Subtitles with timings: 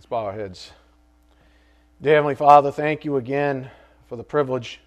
[0.00, 0.72] Let's bow our heads.
[2.00, 3.70] Dear Heavenly Father, thank you again
[4.08, 4.80] for the privilege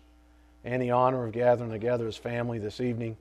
[0.64, 3.16] and the honor of gathering together as family this evening.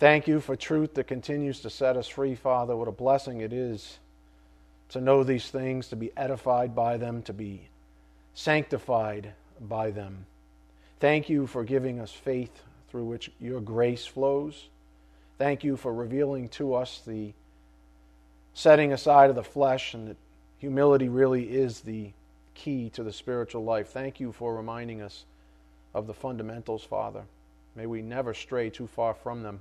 [0.00, 2.74] Thank you for truth that continues to set us free, Father.
[2.74, 4.00] What a blessing it is
[4.88, 7.68] to know these things, to be edified by them, to be
[8.34, 10.26] sanctified by them.
[10.98, 14.66] Thank you for giving us faith through which your grace flows.
[15.38, 17.32] Thank you for revealing to us the
[18.54, 20.16] setting aside of the flesh and that
[20.58, 22.12] humility really is the
[22.54, 23.88] key to the spiritual life.
[23.88, 25.24] Thank you for reminding us
[25.94, 27.22] of the fundamentals, Father.
[27.74, 29.60] May we never stray too far from them.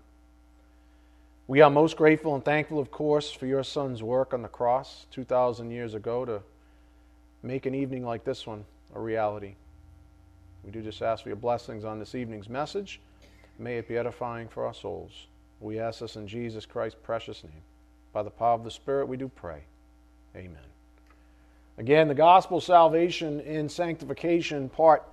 [1.48, 5.06] We are most grateful and thankful, of course, for your Son's work on the cross
[5.12, 6.42] 2,000 years ago to
[7.42, 9.56] make an evening like this one a reality.
[10.64, 13.00] We do just ask for your blessings on this evening's message.
[13.58, 15.28] May it be edifying for our souls.
[15.62, 17.64] We ask this in Jesus Christ's precious name.
[18.12, 19.62] By the power of the Spirit, we do pray.
[20.36, 20.77] Amen.
[21.80, 25.04] Again, the gospel salvation in sanctification, part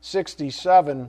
[0.00, 1.08] 67.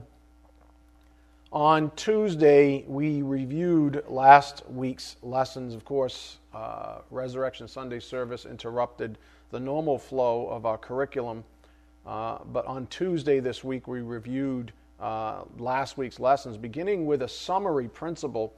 [1.50, 5.74] On Tuesday, we reviewed last week's lessons.
[5.74, 9.18] Of course, uh, Resurrection Sunday service interrupted
[9.50, 11.42] the normal flow of our curriculum.
[12.06, 17.28] Uh, but on Tuesday this week, we reviewed uh, last week's lessons, beginning with a
[17.28, 18.54] summary principle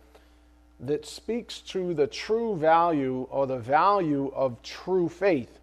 [0.81, 5.61] that speaks to the true value or the value of true faith.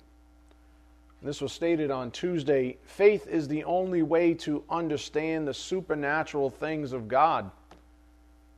[1.24, 2.78] This was stated on Tuesday.
[2.84, 7.50] Faith is the only way to understand the supernatural things of God.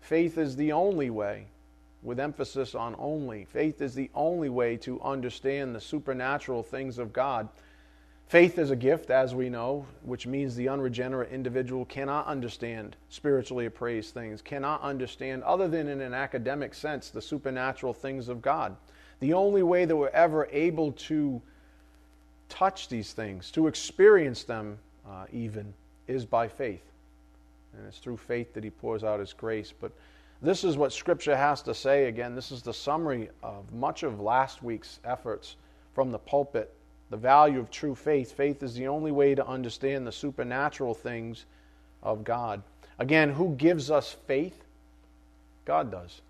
[0.01, 1.45] Faith is the only way,
[2.01, 3.45] with emphasis on only.
[3.45, 7.49] Faith is the only way to understand the supernatural things of God.
[8.25, 13.67] Faith is a gift, as we know, which means the unregenerate individual cannot understand spiritually
[13.67, 18.75] appraised things, cannot understand, other than in an academic sense, the supernatural things of God.
[19.19, 21.43] The only way that we're ever able to
[22.49, 25.73] touch these things, to experience them uh, even,
[26.07, 26.83] is by faith.
[27.77, 29.73] And it's through faith that He pours out His grace.
[29.79, 29.91] But
[30.41, 32.05] this is what Scripture has to say.
[32.05, 35.55] Again, this is the summary of much of last week's efforts
[35.93, 36.73] from the pulpit.
[37.09, 38.31] The value of true faith.
[38.31, 41.45] Faith is the only way to understand the supernatural things
[42.01, 42.61] of God.
[42.99, 44.63] Again, who gives us faith?
[45.65, 46.21] God does.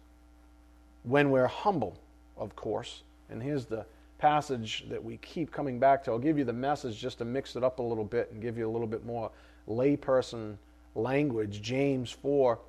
[1.03, 1.97] When we're humble,
[2.37, 3.03] of course.
[3.29, 3.85] And here's the
[4.17, 6.11] passage that we keep coming back to.
[6.11, 8.57] I'll give you the message just to mix it up a little bit and give
[8.57, 9.31] you a little bit more
[9.67, 10.57] layperson
[10.95, 11.61] language.
[11.61, 12.59] James 4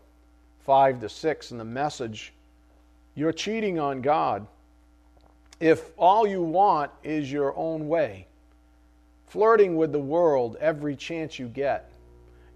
[0.65, 2.33] 5 to 6 in the message.
[3.15, 4.47] You're cheating on God
[5.61, 8.27] if all you want is your own way,
[9.27, 11.91] flirting with the world every chance you get.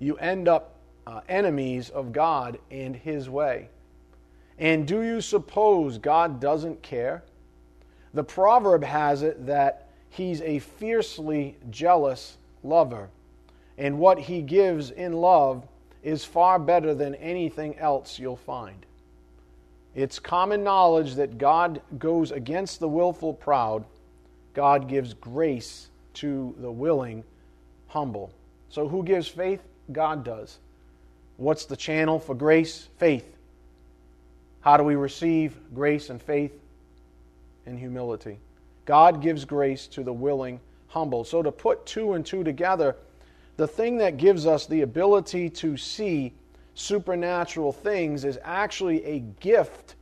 [0.01, 0.77] You end up
[1.07, 3.69] uh, enemies of God and His way.
[4.59, 7.23] And do you suppose God doesn't care?
[8.15, 13.09] The proverb has it that he's a fiercely jealous lover,
[13.79, 15.67] and what he gives in love
[16.03, 18.87] is far better than anything else you'll find.
[19.95, 23.85] It's common knowledge that God goes against the willful proud.
[24.55, 27.25] God gives grace to the willing
[27.89, 28.33] humble.
[28.69, 29.61] So, who gives faith?
[29.91, 30.59] God does.
[31.37, 32.89] What's the channel for grace?
[32.99, 33.37] Faith.
[34.61, 36.53] How do we receive grace and faith?
[37.71, 38.39] And humility.
[38.85, 41.25] God gives grace to the willing, humble.
[41.25, 42.97] So to put two and two together,
[43.57, 46.35] the thing that gives us the ability to see
[46.75, 49.95] supernatural things is actually a gift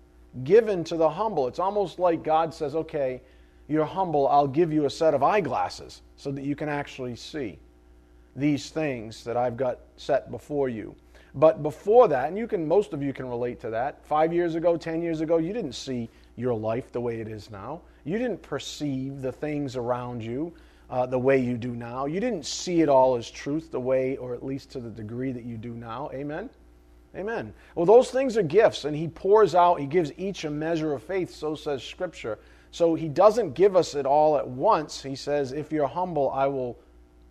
[0.44, 1.46] given to the humble.
[1.46, 3.20] It's almost like God says, okay,
[3.68, 7.58] you're humble, I'll give you a set of eyeglasses so that you can actually see
[8.34, 10.94] these things that I've got set before you.
[11.34, 14.54] But before that, and you can most of you can relate to that, 5 years
[14.54, 17.82] ago, 10 years ago, you didn't see your life the way it is now.
[18.04, 20.54] You didn't perceive the things around you
[20.90, 22.06] uh, the way you do now.
[22.06, 25.32] You didn't see it all as truth the way, or at least to the degree
[25.32, 26.10] that you do now.
[26.14, 26.48] Amen?
[27.14, 27.52] Amen.
[27.74, 31.02] Well, those things are gifts, and He pours out, He gives each a measure of
[31.02, 32.38] faith, so says Scripture.
[32.70, 35.02] So He doesn't give us it all at once.
[35.02, 36.78] He says, If you're humble, I will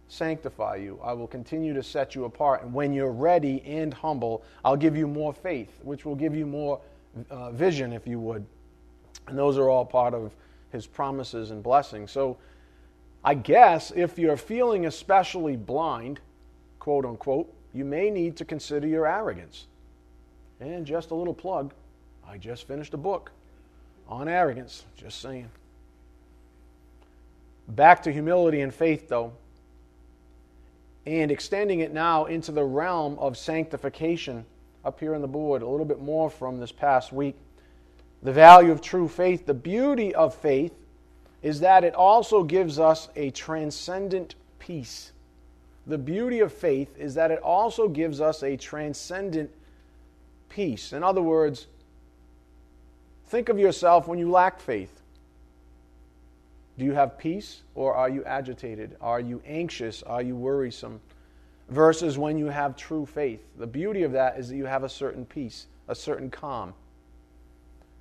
[0.08, 1.00] sanctify you.
[1.04, 2.64] I will continue to set you apart.
[2.64, 6.46] And when you're ready and humble, I'll give you more faith, which will give you
[6.46, 6.80] more
[7.30, 8.46] uh, vision, if you would.
[9.28, 10.34] And those are all part of
[10.72, 12.12] his promises and blessings.
[12.12, 12.38] So
[13.24, 16.20] I guess if you're feeling especially blind,
[16.80, 19.68] quote unquote, you may need to consider your arrogance.
[20.60, 21.74] And just a little plug
[22.30, 23.32] I just finished a book
[24.10, 25.50] on arrogance, just saying.
[27.70, 29.32] Back to humility and faith, though,
[31.06, 34.46] and extending it now into the realm of sanctification
[34.84, 37.36] up here on the board, a little bit more from this past week
[38.24, 40.74] the value of true faith, the beauty of faith
[41.42, 45.12] is that it also gives us a transcendent peace.
[45.86, 49.52] The beauty of faith is that it also gives us a transcendent
[50.50, 50.92] peace.
[50.92, 51.68] In other words,
[53.28, 55.02] think of yourself when you lack faith.
[56.78, 58.98] Do you have peace or are you agitated?
[59.02, 60.04] Are you anxious?
[60.04, 61.00] Are you worrisome?
[61.70, 63.42] Versus when you have true faith.
[63.58, 66.74] The beauty of that is that you have a certain peace, a certain calm.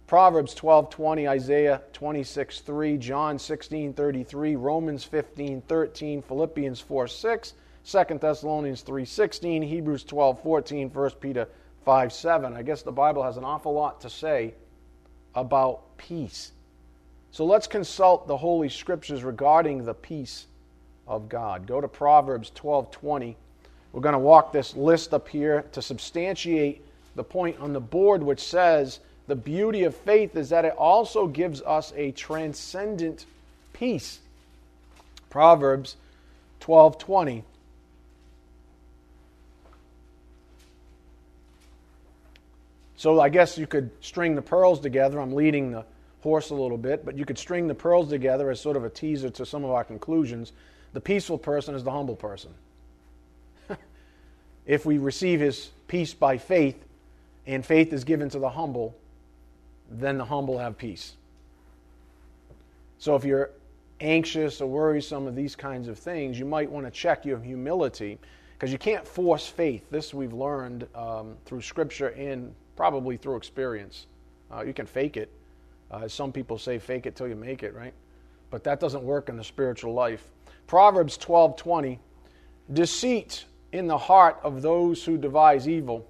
[0.07, 7.55] Proverbs 12:20, Isaiah 26:3, John 16:33, Romans 15:13, Philippians 4:6,
[7.85, 11.49] 2 Thessalonians 3:16, Hebrews 12:14, 1 Peter
[11.85, 12.55] 5:7.
[12.55, 14.55] I guess the Bible has an awful lot to say
[15.35, 16.53] about peace.
[17.33, 20.47] So let's consult the holy scriptures regarding the peace
[21.09, 21.67] of God.
[21.67, 23.35] Go to Proverbs 12:20.
[23.93, 26.87] We're going to walk this list up here to substantiate
[27.17, 31.27] the point on the board which says the beauty of faith is that it also
[31.27, 33.27] gives us a transcendent
[33.73, 34.21] peace.
[35.31, 35.97] Proverbs
[36.61, 37.43] 12:20
[42.97, 45.21] So I guess you could string the pearls together.
[45.21, 45.85] I'm leading the
[46.23, 48.91] horse a little bit, but you could string the pearls together as sort of a
[48.91, 50.53] teaser to some of our conclusions.
[50.93, 52.55] The peaceful person is the humble person.
[54.67, 56.83] if we receive his peace by faith,
[57.47, 58.97] and faith is given to the humble,
[59.91, 61.15] then the humble have peace.
[62.99, 63.51] So if you're
[64.01, 68.19] anxious or worrisome of these kinds of things, you might want to check your humility
[68.55, 69.91] because you can't force faith.
[69.91, 74.07] This we've learned um, through Scripture and probably through experience.
[74.51, 75.31] Uh, you can fake it,
[75.91, 77.95] uh, some people say, fake it till you make it, right?
[78.51, 80.25] But that doesn't work in the spiritual life.
[80.67, 81.99] Proverbs 12:20,
[82.73, 86.07] deceit in the heart of those who devise evil,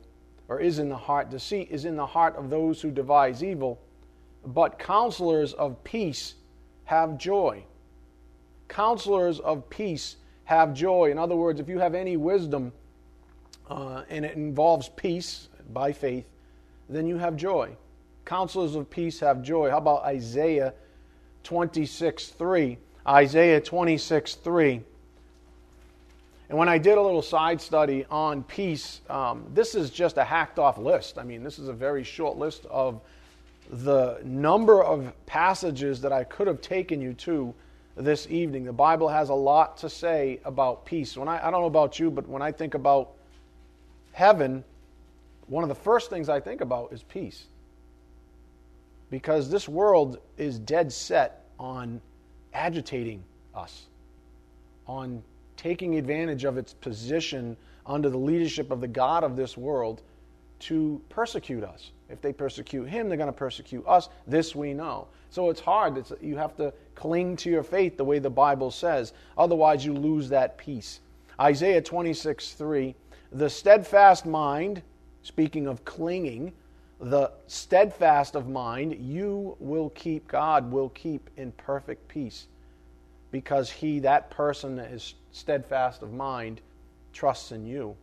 [0.48, 3.80] or is in the heart, deceit is in the heart of those who devise evil,
[4.44, 6.34] but counselors of peace
[6.84, 7.64] have joy.
[8.68, 11.10] Counselors of peace have joy.
[11.10, 12.72] In other words, if you have any wisdom
[13.68, 16.26] uh, and it involves peace by faith,
[16.88, 17.76] then you have joy.
[18.24, 19.70] Counselors of peace have joy.
[19.70, 20.74] How about Isaiah
[21.42, 22.78] 26 3?
[23.06, 24.80] Isaiah 26 3.
[26.48, 30.24] And when I did a little side study on peace, um, this is just a
[30.24, 31.18] hacked off list.
[31.18, 33.00] I mean, this is a very short list of
[33.68, 37.52] the number of passages that I could have taken you to
[37.96, 38.64] this evening.
[38.64, 41.16] The Bible has a lot to say about peace.
[41.16, 43.14] When I, I don't know about you, but when I think about
[44.12, 44.62] heaven,
[45.48, 47.46] one of the first things I think about is peace
[49.10, 52.00] because this world is dead set on
[52.52, 53.22] agitating
[53.54, 53.86] us,
[54.86, 55.22] on
[55.56, 57.56] taking advantage of its position
[57.86, 60.02] under the leadership of the God of this world
[60.58, 61.90] to persecute us.
[62.08, 64.08] If they persecute him, they're going to persecute us.
[64.26, 65.08] This we know.
[65.30, 65.98] So it's hard.
[65.98, 69.12] It's, you have to cling to your faith the way the Bible says.
[69.36, 71.00] Otherwise, you lose that peace.
[71.40, 72.94] Isaiah 26 3
[73.32, 74.82] The steadfast mind,
[75.22, 76.52] speaking of clinging,
[77.00, 82.46] the steadfast of mind, you will keep, God will keep in perfect peace
[83.30, 86.62] because he, that person that is steadfast of mind,
[87.12, 87.94] trusts in you.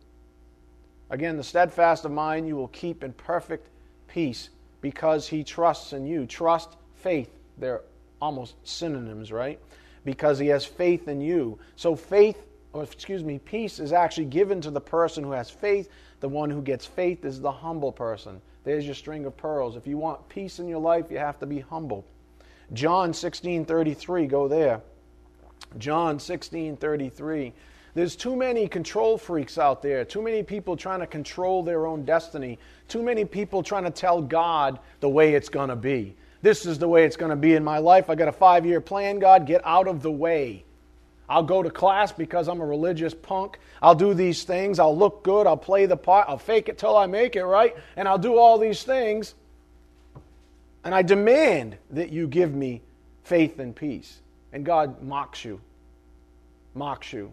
[1.10, 3.68] Again, the steadfast of mind you will keep in perfect
[4.06, 4.50] peace
[4.80, 6.26] because he trusts in you.
[6.26, 7.82] Trust, faith, they're
[8.22, 9.58] almost synonyms, right?
[10.04, 11.58] Because he has faith in you.
[11.76, 15.88] So, faith, or excuse me, peace is actually given to the person who has faith.
[16.20, 18.40] The one who gets faith is the humble person.
[18.62, 19.76] There's your string of pearls.
[19.76, 22.04] If you want peace in your life, you have to be humble.
[22.72, 24.80] John 16:33, go there.
[25.78, 27.52] John 16:33.
[27.94, 30.04] There's too many control freaks out there.
[30.04, 32.58] Too many people trying to control their own destiny.
[32.88, 36.16] Too many people trying to tell God the way it's going to be.
[36.42, 38.10] This is the way it's going to be in my life.
[38.10, 40.64] I got a 5-year plan, God, get out of the way.
[41.28, 43.58] I'll go to class because I'm a religious punk.
[43.80, 44.78] I'll do these things.
[44.78, 45.46] I'll look good.
[45.46, 46.28] I'll play the part.
[46.28, 47.74] I'll fake it till I make it, right?
[47.96, 49.34] And I'll do all these things.
[50.82, 52.82] And I demand that you give me
[53.22, 54.20] faith and peace.
[54.54, 55.60] And God mocks you.
[56.74, 57.32] Mocks you.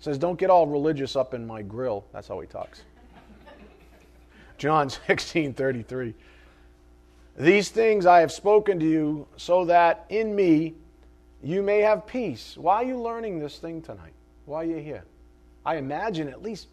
[0.00, 2.04] Says, don't get all religious up in my grill.
[2.12, 2.82] That's how he talks.
[4.58, 6.14] John 16 33.
[7.38, 10.74] These things I have spoken to you so that in me
[11.42, 12.56] you may have peace.
[12.56, 14.12] Why are you learning this thing tonight?
[14.46, 15.04] Why are you here?
[15.64, 16.68] I imagine at least,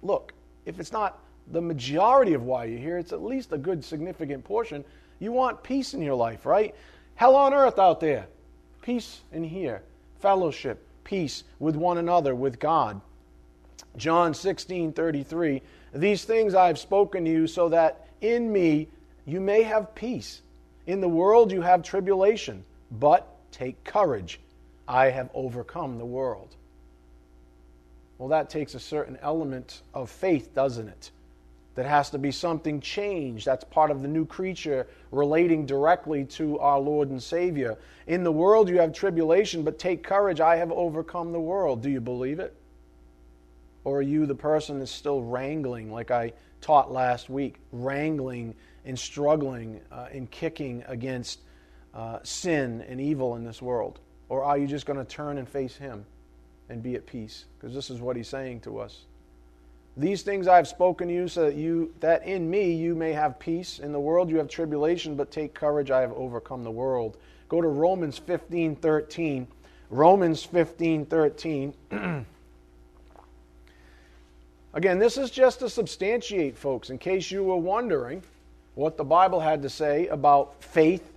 [0.00, 0.32] look,
[0.64, 1.18] if it's not
[1.50, 4.84] the majority of why you're here, it's at least a good significant portion.
[5.18, 6.74] You want peace in your life, right?
[7.16, 8.28] Hell on earth out there.
[8.82, 9.82] Peace in here.
[10.20, 13.00] Fellowship, peace with one another, with God.
[13.96, 15.62] John 16 33.
[15.94, 18.88] These things I have spoken to you so that in me
[19.26, 20.42] you may have peace.
[20.86, 24.40] In the world you have tribulation, but Take courage.
[24.86, 26.56] I have overcome the world.
[28.18, 31.10] Well, that takes a certain element of faith, doesn't it?
[31.76, 33.46] That has to be something changed.
[33.46, 37.78] That's part of the new creature relating directly to our Lord and Savior.
[38.06, 40.40] In the world you have tribulation, but take courage.
[40.40, 41.82] I have overcome the world.
[41.82, 42.54] Do you believe it?
[43.84, 48.98] Or are you the person that's still wrangling, like I taught last week, wrangling and
[48.98, 51.40] struggling uh, and kicking against
[51.94, 54.00] uh, sin and evil in this world?
[54.28, 56.04] Or are you just going to turn and face Him
[56.68, 57.46] and be at peace?
[57.58, 59.06] Because this is what He's saying to us.
[59.96, 63.12] These things I have spoken to you, so that you that in me you may
[63.12, 63.80] have peace.
[63.80, 67.16] In the world you have tribulation, but take courage, I have overcome the world.
[67.48, 69.46] Go to Romans 15, 13.
[69.90, 71.74] Romans 15, 13.
[74.72, 78.22] Again, this is just to substantiate, folks, in case you were wondering
[78.76, 81.12] what the Bible had to say about faith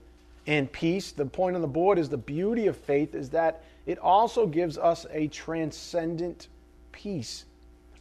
[0.47, 1.11] and peace.
[1.11, 4.79] The point on the board is the beauty of faith is that it also gives
[4.79, 6.47] us a transcendent
[6.91, 7.45] peace.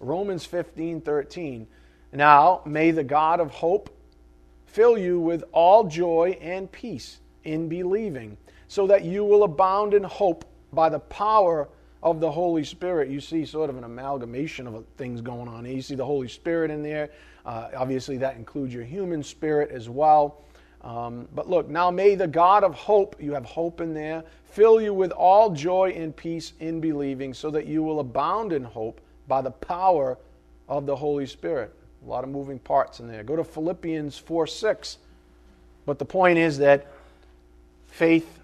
[0.03, 1.67] Romans 15 13.
[2.13, 3.97] Now, may the God of hope
[4.67, 8.37] fill you with all joy and peace in believing,
[8.69, 11.69] so that you will abound in hope by the power
[12.03, 15.65] of the Holy Spirit, you see sort of an amalgamation of things going on.
[15.65, 17.11] You see the Holy Spirit in there.
[17.47, 20.43] Uh, obviously, that includes your human spirit as well.
[20.83, 24.81] Um, but look, now may the God of hope, you have hope in there, fill
[24.81, 29.01] you with all joy and peace in believing, so that you will abound in hope
[29.29, 30.19] by the power
[30.69, 31.75] of the Holy Spirit.
[32.05, 33.23] A lot of moving parts in there.
[33.23, 34.99] Go to Philippians 4 6.
[35.87, 36.87] But the point is that
[37.87, 38.41] faith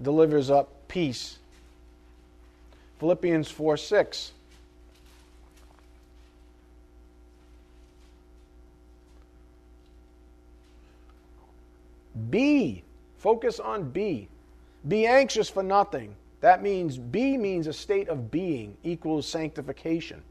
[0.00, 1.38] delivers up peace
[2.98, 4.32] Philippians 4 6.
[12.30, 12.82] Be.
[13.18, 14.28] Focus on be.
[14.88, 16.14] Be anxious for nothing.
[16.40, 20.22] That means be means a state of being equals sanctification.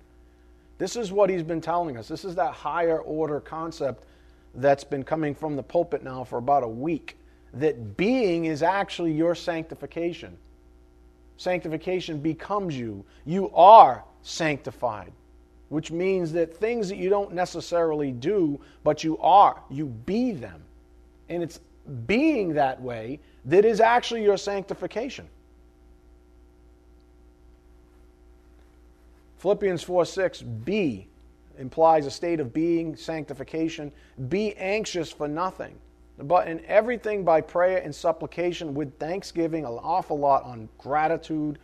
[0.78, 2.08] This is what he's been telling us.
[2.08, 4.06] This is that higher order concept
[4.54, 7.18] that's been coming from the pulpit now for about a week.
[7.54, 10.38] That being is actually your sanctification.
[11.38, 13.06] Sanctification becomes you.
[13.26, 15.12] You are sanctified,
[15.70, 20.62] which means that things that you don't necessarily do, but you are, you be them.
[21.30, 21.60] And it's
[22.06, 25.28] being that way that is actually your sanctification.
[29.46, 31.08] Philippians 4 6, be
[31.60, 33.92] implies a state of being, sanctification.
[34.28, 35.76] Be anxious for nothing
[36.18, 41.60] but in everything by prayer and supplication with thanksgiving, an awful lot on gratitude.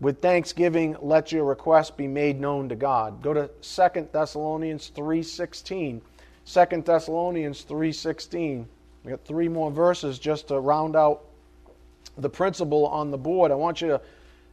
[0.00, 3.22] With thanksgiving, let your requests be made known to God.
[3.22, 6.00] Go to 2 Thessalonians 3.16.
[6.46, 8.66] 2 Thessalonians 3.16.
[9.04, 11.26] We got three more verses just to round out
[12.18, 13.52] the principle on the board.
[13.52, 14.00] I want you to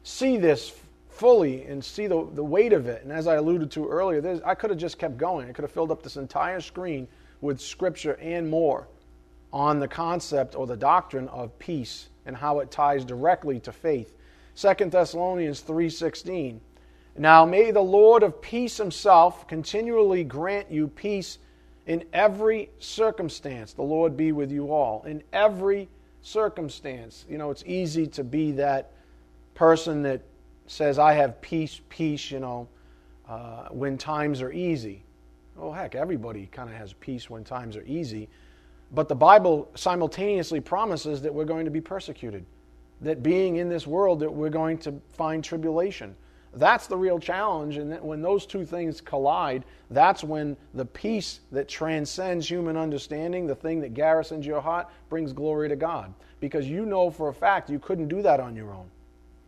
[0.03, 0.73] see this
[1.13, 3.03] fully and see the, the weight of it.
[3.03, 5.47] And as I alluded to earlier, I could have just kept going.
[5.47, 7.07] I could have filled up this entire screen
[7.41, 8.87] with Scripture and more
[9.51, 14.15] on the concept or the doctrine of peace and how it ties directly to faith.
[14.55, 16.59] 2 Thessalonians 3:16
[17.17, 21.37] Now may the Lord of peace himself continually grant you peace
[21.85, 23.73] in every circumstance.
[23.73, 25.89] The Lord be with you all in every
[26.21, 27.25] circumstance.
[27.29, 28.91] You know, it's easy to be that
[29.53, 30.21] person that
[30.67, 32.67] says I have peace, peace, you know,
[33.27, 35.03] uh, when times are easy.
[35.57, 38.29] Oh, heck, everybody kind of has peace when times are easy.
[38.91, 42.45] But the Bible simultaneously promises that we're going to be persecuted,
[43.01, 46.15] that being in this world, that we're going to find tribulation.
[46.55, 47.77] That's the real challenge.
[47.77, 53.55] And when those two things collide, that's when the peace that transcends human understanding, the
[53.55, 56.13] thing that garrisons your heart, brings glory to God.
[56.39, 58.89] Because you know for a fact you couldn't do that on your own.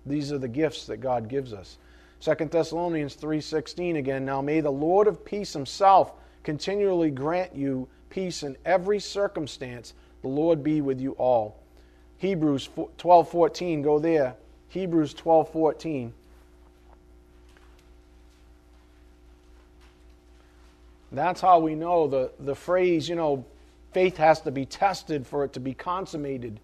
[0.05, 1.77] These are the gifts that God gives us.
[2.21, 8.43] 2 Thessalonians 3:16 again, now may the Lord of peace himself continually grant you peace
[8.43, 9.93] in every circumstance.
[10.21, 11.57] The Lord be with you all.
[12.17, 14.35] Hebrews 12:14, go there.
[14.69, 16.13] Hebrews 12:14.
[21.11, 23.45] That's how we know the, the phrase, you know,
[23.93, 26.59] faith has to be tested for it to be consummated,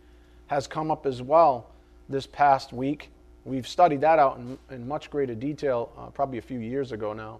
[0.47, 1.67] has come up as well
[2.09, 3.09] this past week.
[3.43, 7.13] We've studied that out in, in much greater detail uh, probably a few years ago
[7.13, 7.39] now.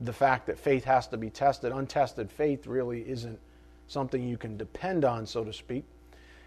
[0.00, 1.72] The fact that faith has to be tested.
[1.72, 3.38] Untested faith really isn't
[3.86, 5.84] something you can depend on, so to speak.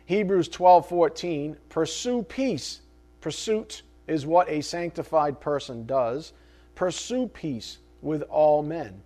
[0.06, 2.82] Hebrews 12 14, pursue peace.
[3.22, 6.34] Pursuit is what a sanctified person does.
[6.76, 9.02] Pursue peace with all men,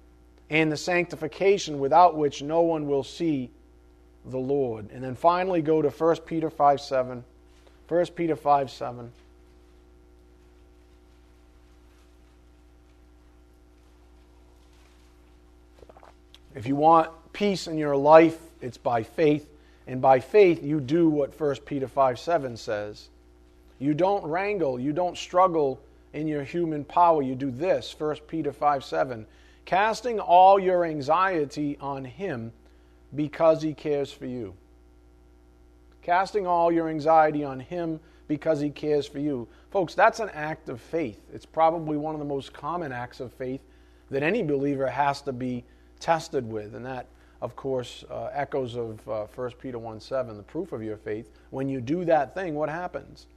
[0.49, 3.51] and the sanctification without which no one will see
[4.25, 4.89] the Lord.
[4.91, 7.23] And then finally go to 1 Peter 5 7.
[7.87, 9.11] 1 Peter 5 7.
[16.57, 19.47] If you want peace in your life, it's by faith.
[19.85, 23.09] And by faith, you do what 1 Peter 5 7 says.
[23.77, 25.79] You don't wrangle, you don't struggle
[26.13, 27.21] in your human power.
[27.21, 29.27] You do this, 1 Peter 5 7.
[29.65, 32.51] Casting all your anxiety on Him
[33.15, 34.55] because He cares for you.
[36.01, 39.47] Casting all your anxiety on Him because He cares for you.
[39.69, 41.21] Folks, that's an act of faith.
[41.31, 43.61] It's probably one of the most common acts of faith
[44.09, 45.63] that any believer has to be
[45.99, 46.75] tested with.
[46.75, 47.07] And that,
[47.41, 51.29] of course, uh, echoes of uh, 1 Peter 1 7, the proof of your faith.
[51.49, 53.27] When you do that thing, what happens?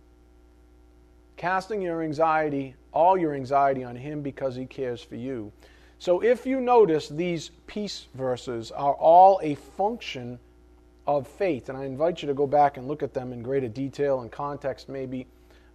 [1.37, 5.53] Casting your anxiety, all your anxiety on Him because He cares for you.
[5.99, 10.39] So if you notice, these peace verses are all a function
[11.07, 11.69] of faith.
[11.69, 14.31] And I invite you to go back and look at them in greater detail and
[14.31, 15.27] context, maybe.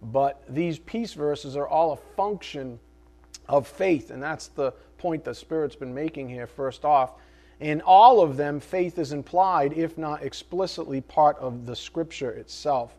[0.02, 2.78] But these peace verses are all a function
[3.48, 4.10] of faith.
[4.10, 7.12] And that's the point the Spirit's been making here, first off.
[7.60, 12.94] In all of them, faith is implied, if not explicitly part of the Scripture itself.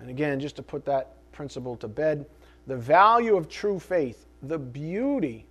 [0.00, 2.26] And again, just to put that principle to bed,
[2.66, 5.46] the value of true faith, the beauty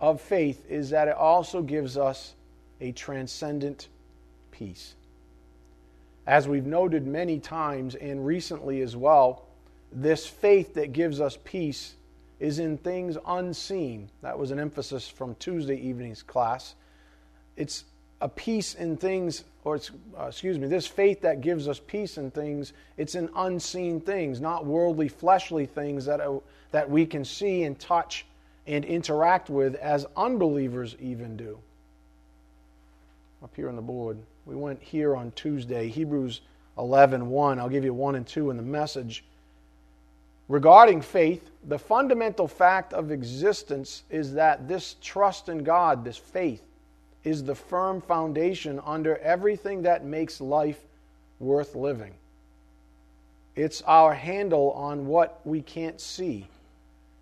[0.00, 2.34] of faith, is that it also gives us
[2.80, 3.88] a transcendent
[4.50, 4.94] peace.
[6.26, 9.46] As we've noted many times and recently as well,
[9.92, 11.94] this faith that gives us peace
[12.40, 14.10] is in things unseen.
[14.22, 16.74] That was an emphasis from Tuesday evening's class.
[17.56, 17.84] It's
[18.22, 19.78] a peace in things, or
[20.18, 24.40] uh, excuse me, this faith that gives us peace in things, it's in unseen things,
[24.40, 26.38] not worldly, fleshly things that, uh,
[26.70, 28.26] that we can see and touch
[28.66, 31.58] and interact with as unbelievers even do.
[33.42, 36.40] Up here on the board, we went here on Tuesday, Hebrews
[36.78, 37.58] 11 1.
[37.58, 39.24] I'll give you 1 and 2 in the message.
[40.50, 46.64] Regarding faith, the fundamental fact of existence is that this trust in God, this faith,
[47.22, 50.80] is the firm foundation under everything that makes life
[51.38, 52.14] worth living.
[53.54, 56.48] It's our handle on what we can't see.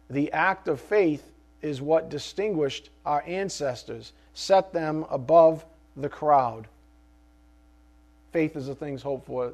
[0.08, 5.66] The act of faith is what distinguished our ancestors, set them above
[5.98, 6.66] the crowd.
[8.32, 9.52] Faith is the things hoped for,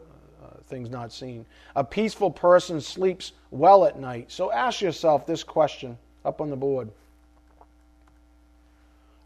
[0.66, 1.46] things not seen.
[1.76, 4.30] A peaceful person sleeps well at night.
[4.30, 6.90] So ask yourself this question up on the board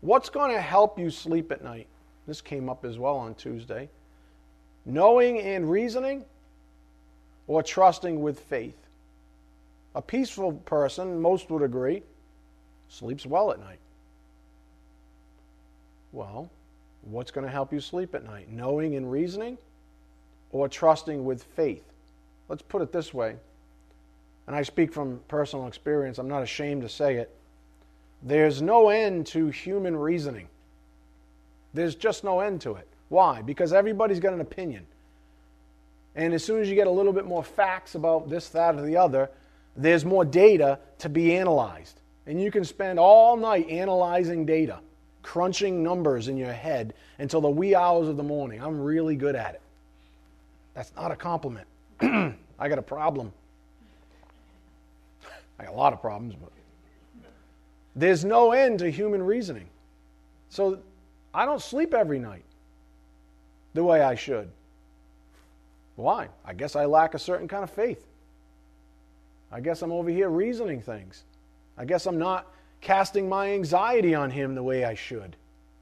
[0.00, 1.88] What's going to help you sleep at night?
[2.26, 3.88] This came up as well on Tuesday.
[4.84, 6.24] Knowing and reasoning
[7.46, 8.76] or trusting with faith?
[9.94, 12.02] A peaceful person, most would agree,
[12.88, 13.80] sleeps well at night.
[16.12, 16.48] Well,
[17.02, 18.50] what's going to help you sleep at night?
[18.50, 19.58] Knowing and reasoning
[20.52, 21.84] or trusting with faith.
[22.48, 23.37] Let's put it this way,
[24.46, 27.34] and I speak from personal experience, I'm not ashamed to say it.
[28.22, 30.48] There's no end to human reasoning.
[31.74, 32.88] There's just no end to it.
[33.11, 33.42] Why?
[33.42, 34.87] Because everybody's got an opinion.
[36.16, 38.82] And as soon as you get a little bit more facts about this, that, or
[38.82, 39.30] the other,
[39.76, 42.00] there's more data to be analyzed.
[42.26, 44.80] And you can spend all night analyzing data,
[45.22, 48.61] crunching numbers in your head until the wee hours of the morning.
[48.61, 49.61] I'm really good at it.
[50.78, 51.66] That's not a compliment.
[52.00, 53.32] I got a problem.
[55.58, 56.52] I got a lot of problems, but
[57.96, 59.66] there's no end to human reasoning.
[60.50, 60.78] So
[61.34, 62.44] I don't sleep every night
[63.74, 64.48] the way I should.
[65.96, 66.28] Why?
[66.44, 68.06] I guess I lack a certain kind of faith.
[69.50, 71.24] I guess I'm over here reasoning things.
[71.76, 75.34] I guess I'm not casting my anxiety on him the way I should.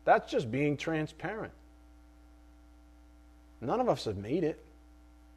[0.06, 1.52] That's just being transparent.
[3.60, 4.62] None of us have made it.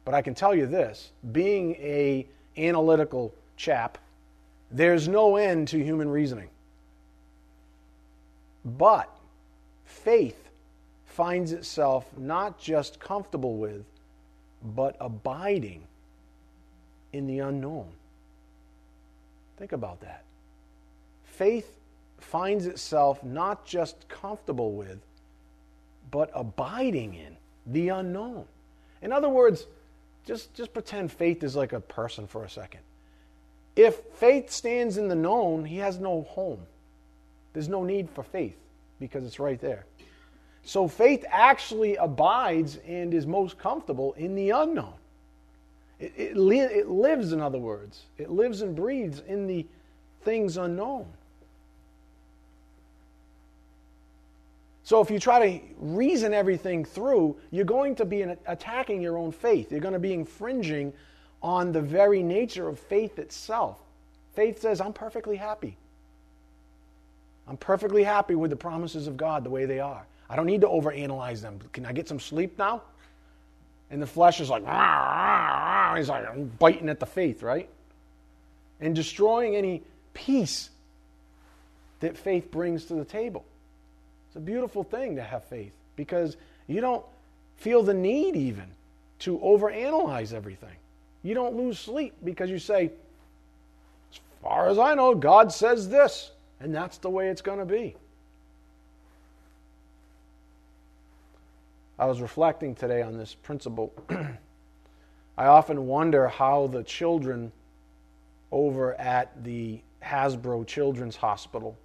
[0.04, 3.98] But I can tell you this being a analytical chap,
[4.70, 6.48] there's no end to human reasoning.
[8.64, 9.08] But
[9.84, 10.48] faith
[11.06, 13.84] finds itself not just comfortable with,
[14.74, 15.82] but abiding
[17.12, 17.88] in the unknown.
[19.56, 20.24] Think about that.
[21.24, 21.78] Faith
[22.18, 25.00] finds itself not just comfortable with,
[26.10, 27.36] but abiding in
[27.66, 28.44] the unknown.
[29.02, 29.66] In other words,
[30.26, 32.80] just, just pretend faith is like a person for a second.
[33.76, 36.60] If faith stands in the known, he has no home.
[37.52, 38.56] There's no need for faith
[38.98, 39.86] because it's right there.
[40.62, 44.94] So faith actually abides and is most comfortable in the unknown.
[45.98, 49.66] It, it, li- it lives, in other words, it lives and breathes in the
[50.22, 51.06] things unknown.
[54.90, 59.30] So if you try to reason everything through, you're going to be attacking your own
[59.30, 59.70] faith.
[59.70, 60.92] You're going to be infringing
[61.44, 63.78] on the very nature of faith itself.
[64.34, 65.76] Faith says, I'm perfectly happy.
[67.46, 70.04] I'm perfectly happy with the promises of God the way they are.
[70.28, 71.60] I don't need to overanalyze them.
[71.72, 72.82] Can I get some sleep now?
[73.92, 77.68] And the flesh is like, he's like I'm biting at the faith, right?
[78.80, 80.68] And destroying any peace
[82.00, 83.44] that faith brings to the table.
[84.30, 86.36] It's a beautiful thing to have faith because
[86.68, 87.04] you don't
[87.56, 88.66] feel the need even
[89.18, 90.76] to overanalyze everything.
[91.24, 92.92] You don't lose sleep because you say,
[94.12, 97.64] as far as I know, God says this, and that's the way it's going to
[97.64, 97.96] be.
[101.98, 103.92] I was reflecting today on this principle.
[105.36, 107.50] I often wonder how the children
[108.52, 111.76] over at the Hasbro Children's Hospital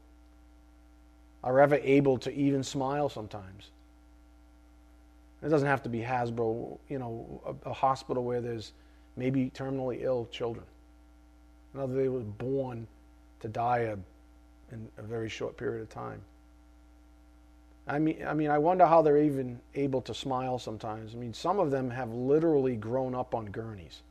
[1.45, 3.69] are ever able to even smile sometimes.
[5.43, 8.73] It doesn't have to be Hasbro, you know, a, a hospital where there's
[9.15, 10.65] maybe terminally ill children.
[11.73, 12.87] Another, they were born
[13.41, 13.93] to die a,
[14.71, 16.21] in a very short period of time.
[17.87, 21.13] I mean, I mean, I wonder how they're even able to smile sometimes.
[21.13, 24.01] I mean, some of them have literally grown up on gurneys.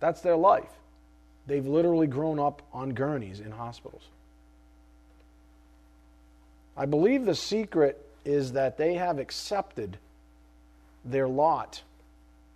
[0.00, 0.70] That's their life.
[1.46, 4.04] They've literally grown up on gurneys in hospitals.
[6.76, 9.98] I believe the secret is that they have accepted
[11.04, 11.82] their lot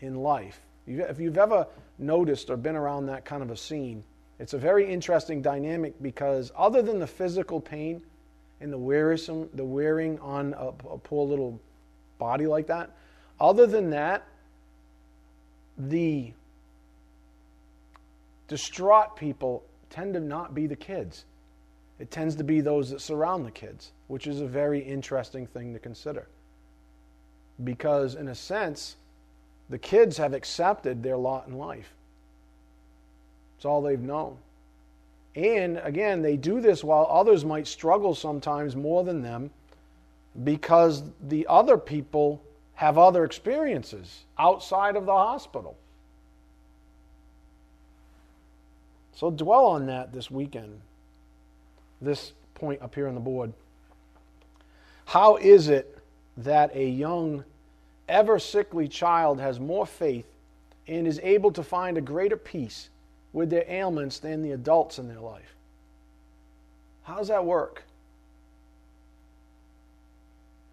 [0.01, 0.61] in life.
[0.87, 1.67] If you've ever
[1.99, 4.05] noticed or been around that kind of a scene,
[4.39, 8.03] it's a very interesting dynamic because other than the physical pain
[8.61, 11.61] and the wearisome, the wearing on a, a poor little
[12.19, 12.91] body like that,
[13.41, 14.27] other than that,
[15.77, 16.33] the
[18.49, 21.25] distraught people tend to not be the kids.
[21.99, 25.73] It tends to be those that surround the kids, which is a very interesting thing
[25.73, 26.27] to consider.
[27.65, 28.97] Because, in a sense,
[29.71, 31.95] the kids have accepted their lot in life.
[33.57, 34.37] It's all they've known.
[35.35, 39.51] And again, they do this while others might struggle sometimes more than them
[40.45, 42.43] because the other people
[42.75, 45.77] have other experiences outside of the hospital.
[49.15, 50.81] So dwell on that this weekend
[52.01, 53.53] this point up here on the board.
[55.05, 55.99] How is it
[56.39, 57.45] that a young,
[58.09, 60.27] ever sickly child has more faith
[60.89, 62.89] and is able to find a greater peace
[63.33, 65.55] with their ailments than the adults in their life?
[67.05, 67.85] How does that work?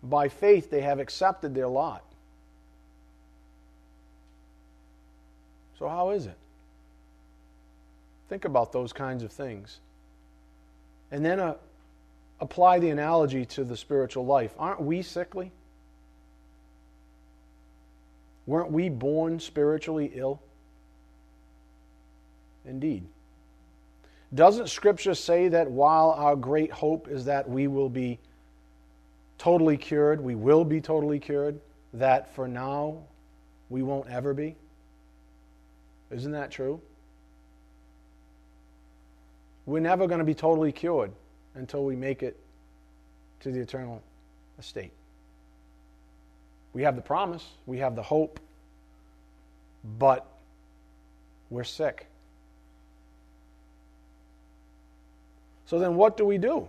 [0.01, 2.03] By faith, they have accepted their lot.
[5.79, 6.37] So, how is it?
[8.29, 9.79] Think about those kinds of things.
[11.13, 11.53] And then uh,
[12.41, 14.55] apply the analogy to the spiritual life.
[14.57, 15.51] Aren't we sickly?
[18.47, 20.41] Weren't we born spiritually ill?
[22.65, 23.05] Indeed.
[24.33, 28.17] Doesn't Scripture say that while our great hope is that we will be
[29.37, 31.59] totally cured, we will be totally cured,
[31.93, 33.03] that for now
[33.69, 34.55] we won't ever be?
[36.09, 36.81] Isn't that true?
[39.65, 41.11] We're never going to be totally cured
[41.55, 42.37] until we make it
[43.41, 44.01] to the eternal
[44.59, 44.91] estate.
[46.73, 48.39] We have the promise, we have the hope,
[49.97, 50.25] but
[51.49, 52.07] we're sick.
[55.65, 56.67] So then, what do we do?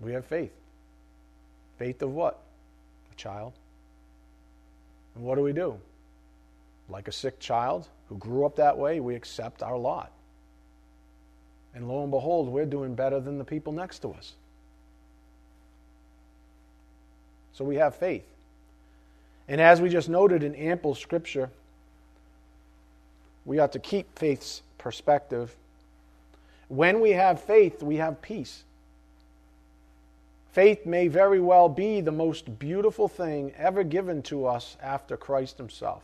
[0.00, 0.52] We have faith.
[1.78, 2.40] Faith of what?
[3.12, 3.52] A child.
[5.14, 5.78] And what do we do?
[6.88, 10.12] Like a sick child who grew up that way, we accept our lot.
[11.74, 14.34] And lo and behold, we're doing better than the people next to us.
[17.52, 18.26] So we have faith.
[19.48, 21.50] And as we just noted in ample scripture,
[23.44, 25.54] we ought to keep faith's perspective.
[26.68, 28.64] When we have faith, we have peace.
[30.52, 35.58] Faith may very well be the most beautiful thing ever given to us after Christ
[35.58, 36.02] Himself,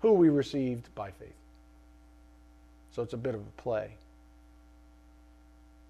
[0.00, 1.32] who we received by faith.
[2.94, 3.92] So it's a bit of a play.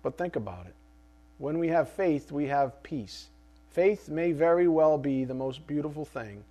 [0.02, 0.74] But think about it.
[1.38, 3.28] When we have faith, we have peace.
[3.70, 6.42] Faith may very well be the most beautiful thing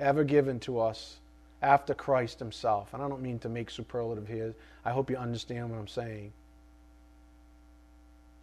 [0.00, 1.16] ever given to us
[1.62, 2.92] after Christ Himself.
[2.92, 4.54] And I don't mean to make superlative here.
[4.84, 6.32] I hope you understand what I'm saying.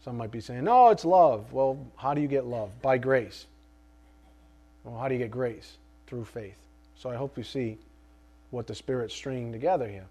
[0.03, 1.51] Some might be saying, no, it's love.
[1.51, 2.69] Well, how do you get love?
[2.81, 3.45] By grace.
[4.83, 5.77] Well, how do you get grace?
[6.05, 6.57] Through faith.
[6.95, 7.77] So I hope you see
[8.51, 10.05] what the Spirit's stringing together here.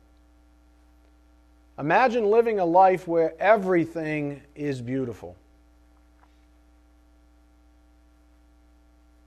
[1.78, 5.36] Imagine living a life where everything is beautiful.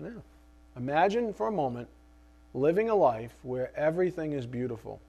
[0.01, 0.09] Yeah.
[0.77, 1.87] Imagine for a moment
[2.53, 4.99] living a life where everything is beautiful.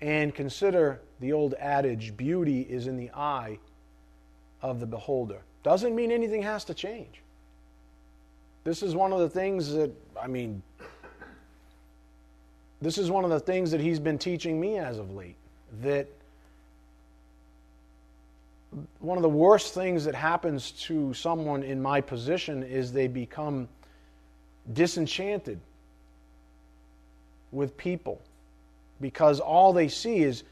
[0.00, 3.58] And consider the old adage beauty is in the eye
[4.62, 5.40] of the beholder.
[5.62, 7.20] Doesn't mean anything has to change.
[8.64, 10.62] This is one of the things that, I mean,
[12.80, 15.36] this is one of the things that he's been teaching me as of late.
[15.82, 16.08] That
[19.00, 23.68] one of the worst things that happens to someone in my position is they become
[24.72, 25.58] disenchanted
[27.50, 28.20] with people
[29.00, 30.42] because all they see is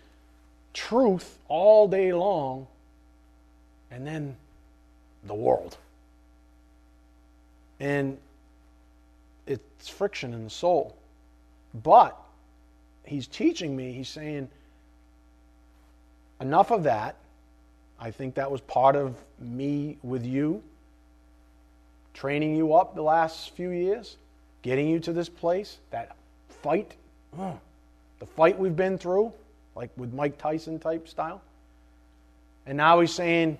[0.72, 2.66] truth all day long
[3.90, 4.37] and then
[5.24, 5.76] the world.
[7.81, 8.18] And
[9.46, 10.96] it's friction in the soul.
[11.74, 12.16] But
[13.05, 14.48] he's teaching me, he's saying,
[16.40, 17.16] enough of that.
[17.99, 20.62] I think that was part of me with you,
[22.12, 24.16] training you up the last few years,
[24.62, 26.14] getting you to this place, that
[26.62, 26.94] fight,
[28.18, 29.33] the fight we've been through,
[29.75, 31.40] like with Mike Tyson type style.
[32.66, 33.57] And now he's saying,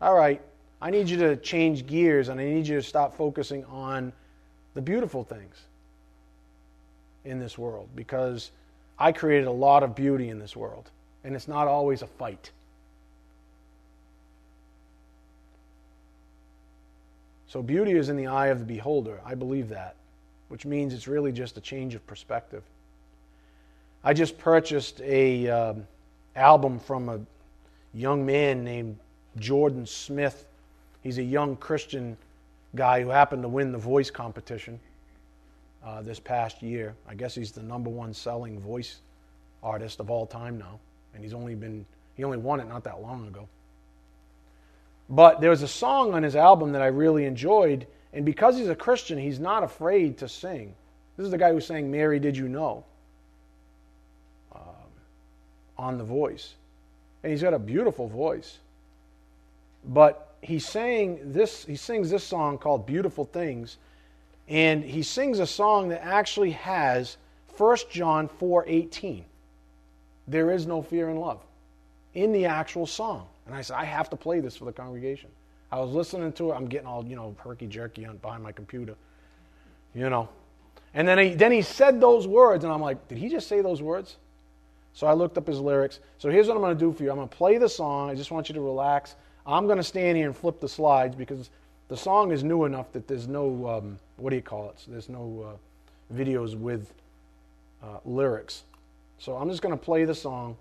[0.00, 0.40] all right,
[0.80, 4.12] I need you to change gears and I need you to stop focusing on
[4.74, 5.62] the beautiful things
[7.24, 8.50] in this world because
[8.98, 10.90] I created a lot of beauty in this world
[11.24, 12.50] and it's not always a fight.
[17.46, 19.20] So beauty is in the eye of the beholder.
[19.24, 19.96] I believe that,
[20.48, 22.62] which means it's really just a change of perspective.
[24.02, 25.86] I just purchased a um,
[26.36, 27.20] album from a
[27.94, 28.98] young man named
[29.38, 30.46] Jordan Smith
[31.04, 32.16] He's a young Christian
[32.74, 34.80] guy who happened to win the voice competition
[35.84, 36.94] uh, this past year.
[37.06, 39.00] I guess he's the number one selling voice
[39.62, 40.80] artist of all time now,
[41.14, 43.48] and he's only been he only won it not that long ago.
[45.08, 48.68] But there was a song on his album that I really enjoyed, and because he's
[48.68, 50.74] a Christian, he's not afraid to sing.
[51.16, 52.84] This is the guy who sang "Mary, Did You Know"
[54.54, 54.60] um,
[55.76, 56.54] on the voice,
[57.22, 58.58] and he's got a beautiful voice.
[59.84, 63.78] But he sang this he sings this song called beautiful things
[64.46, 67.16] and he sings a song that actually has
[67.56, 69.24] 1 john 4.18
[70.26, 71.40] there is no fear in love.
[72.14, 73.26] In the actual song.
[73.46, 75.30] And i said i have to play this for the congregation.
[75.70, 76.54] I was listening to it.
[76.54, 78.94] I'm getting all you know herky jerky behind my computer
[79.94, 80.28] you know.
[80.92, 83.60] And then he, then he said those words and i'm like did he just say
[83.60, 84.16] those words?
[84.92, 86.00] So i looked up his lyrics.
[86.18, 87.10] So here's what i'm going to do for you.
[87.10, 88.10] I'm going to play the song.
[88.10, 89.16] I just want you to relax.
[89.46, 91.50] I'm going to stand here and flip the slides because
[91.88, 94.80] the song is new enough that there's no, um, what do you call it?
[94.80, 95.58] So there's no
[96.12, 96.94] uh, videos with
[97.82, 98.64] uh, lyrics.
[99.18, 100.56] So I'm just going to play the song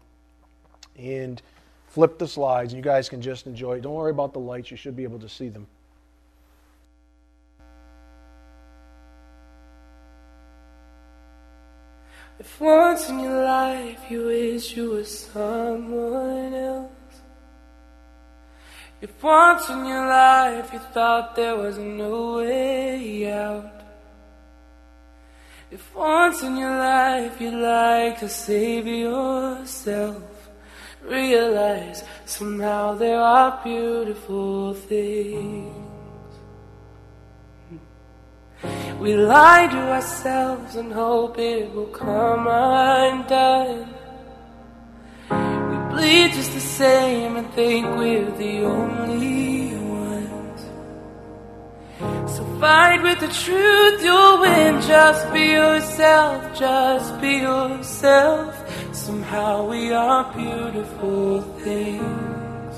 [0.97, 1.41] and
[1.87, 3.81] flip the slides, and you guys can just enjoy it.
[3.81, 5.67] Don't worry about the lights, you should be able to see them.
[12.39, 16.91] If once in your life you wish you were someone else
[19.03, 23.72] if once in your life you thought there was no way out,
[25.73, 30.21] if once in your life you'd like to save yourself,
[31.01, 35.73] realize somehow there are beautiful things.
[38.99, 43.89] We lie to ourselves and hope it will come undone
[45.31, 49.52] We bleed just the same and think we're the only
[52.63, 54.73] fight with the truth, you'll win.
[54.81, 58.51] Just be yourself, just be yourself.
[59.05, 62.73] Somehow we are beautiful things.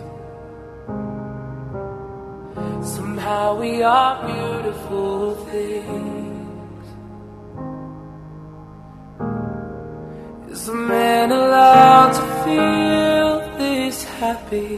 [2.96, 6.86] Somehow we are beautiful things.
[10.52, 12.96] Is a man allowed to feel?
[13.58, 14.74] This happy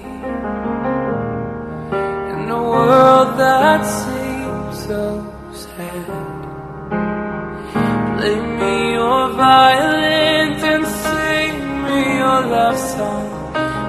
[2.31, 4.16] in a world that's
[4.87, 5.03] so
[5.51, 6.07] sad.
[8.17, 13.27] Play me your violin and sing me your love song.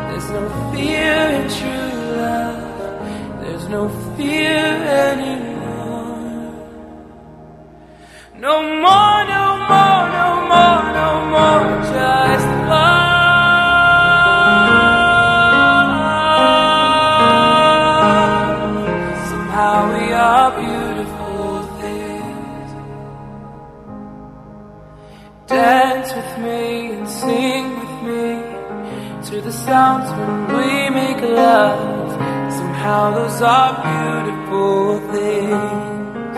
[0.08, 3.40] There's no fear in true love.
[3.42, 3.82] There's no
[4.16, 4.64] fear
[5.10, 6.48] anymore.
[8.46, 9.07] No more,
[29.68, 32.10] sounds when we make love.
[32.58, 34.76] Somehow those are beautiful
[35.12, 36.36] things.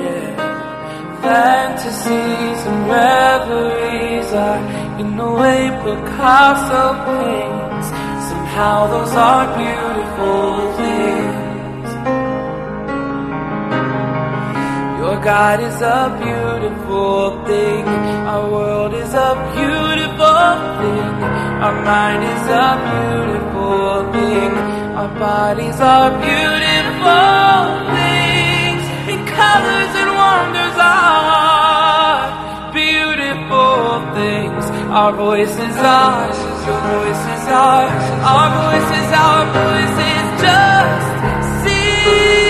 [0.00, 0.30] Yeah.
[1.22, 4.62] fantasies and reveries are
[5.00, 7.88] in a way Picasso paints.
[8.28, 10.85] Somehow those are beautiful things.
[15.26, 17.84] God is a beautiful thing.
[18.30, 20.46] Our world is a beautiful
[20.78, 21.14] thing.
[21.66, 24.52] Our mind is a beautiful thing.
[24.94, 27.66] Our bodies are beautiful
[27.98, 28.82] things.
[29.10, 32.22] And colors and wonders are
[32.70, 33.82] beautiful
[34.14, 34.64] things.
[34.94, 36.30] Our voices are,
[36.70, 37.90] your voices are,
[38.30, 42.45] our voices, our voices just sing.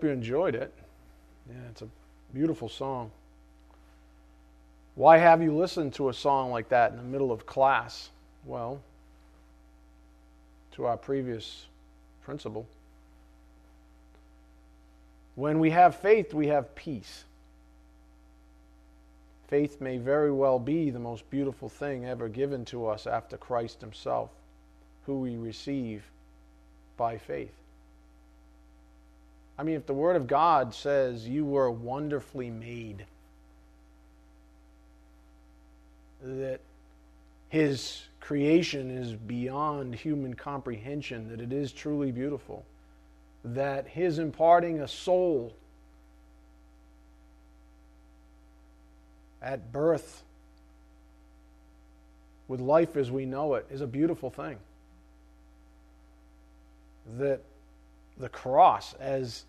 [0.00, 0.72] Hope you enjoyed it.
[1.46, 1.88] Yeah, it's a
[2.32, 3.10] beautiful song.
[4.94, 8.08] Why have you listened to a song like that in the middle of class?
[8.46, 8.80] Well,
[10.72, 11.66] to our previous
[12.24, 12.66] principle.
[15.34, 17.24] When we have faith, we have peace.
[19.48, 23.82] Faith may very well be the most beautiful thing ever given to us after Christ
[23.82, 24.30] Himself,
[25.04, 26.04] who we receive
[26.96, 27.52] by faith.
[29.60, 33.04] I mean, if the Word of God says you were wonderfully made,
[36.22, 36.60] that
[37.50, 42.64] His creation is beyond human comprehension, that it is truly beautiful,
[43.44, 45.52] that His imparting a soul
[49.42, 50.22] at birth
[52.48, 54.56] with life as we know it is a beautiful thing.
[57.18, 57.42] That
[58.16, 59.44] the cross, as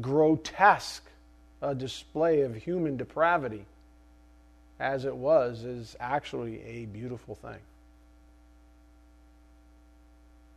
[0.00, 1.04] grotesque
[1.62, 3.64] a display of human depravity
[4.78, 7.58] as it was, is actually a beautiful thing.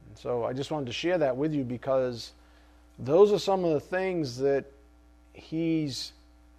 [0.07, 2.33] And so I just wanted to share that with you because
[2.97, 4.65] those are some of the things that
[5.33, 6.11] he's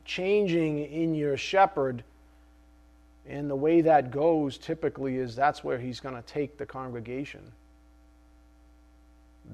[0.05, 2.03] changing in your shepherd.
[3.29, 7.43] And the way that goes typically is that's where he's going to take the congregation.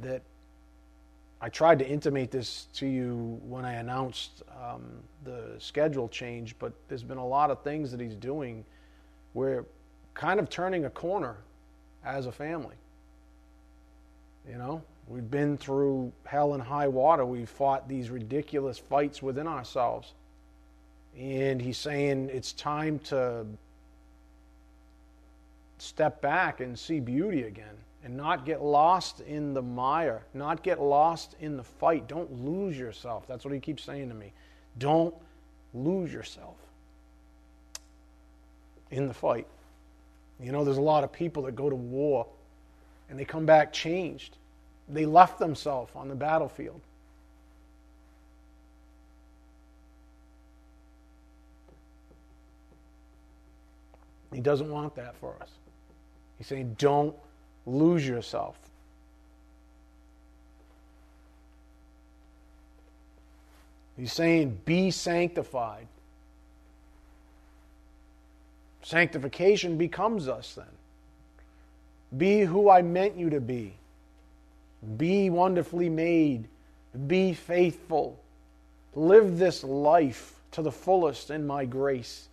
[0.03, 0.23] That
[1.41, 4.85] I tried to intimate this to you when I announced um,
[5.25, 8.65] the schedule change, but there's been a lot of things that he's doing.
[9.35, 9.67] We're
[10.15, 11.37] kind of turning a corner
[12.05, 12.77] as a family.
[14.49, 17.27] You know, we've been through hell and high water.
[17.27, 20.15] We've fought these ridiculous fights within ourselves.
[21.19, 23.45] And he's saying it's time to
[25.79, 30.81] step back and see beauty again and not get lost in the mire, not get
[30.81, 32.07] lost in the fight.
[32.07, 33.27] Don't lose yourself.
[33.27, 34.33] That's what he keeps saying to me.
[34.79, 35.13] Don't
[35.75, 36.55] lose yourself
[38.93, 39.49] in the fight.
[40.39, 42.29] You know, there's a lot of people that go to war
[43.11, 44.37] and they come back changed.
[44.89, 46.81] They left themselves on the battlefield.
[54.33, 55.51] He doesn't want that for us.
[56.39, 57.17] He's saying, don't
[57.67, 58.57] lose yourself.
[63.97, 65.87] He's saying, be sanctified.
[68.83, 70.67] Sanctification becomes us then.
[72.17, 73.75] Be who I meant you to be.
[74.97, 76.47] Be wonderfully made.
[77.07, 78.21] Be faithful.
[78.95, 82.29] Live this life to the fullest in my grace.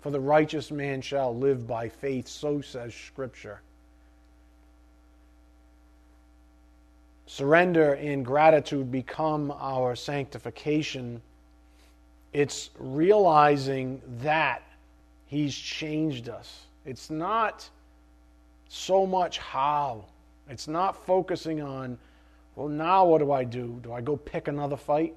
[0.00, 3.60] For the righteous man shall live by faith, so says Scripture.
[7.26, 11.20] Surrender and gratitude become our sanctification.
[12.32, 14.62] It's realizing that
[15.26, 16.66] He's changed us.
[16.84, 17.68] It's not
[18.68, 20.04] so much how.
[20.48, 21.98] It's not focusing on,
[22.54, 23.80] well, now what do I do?
[23.82, 25.14] Do I go pick another fight?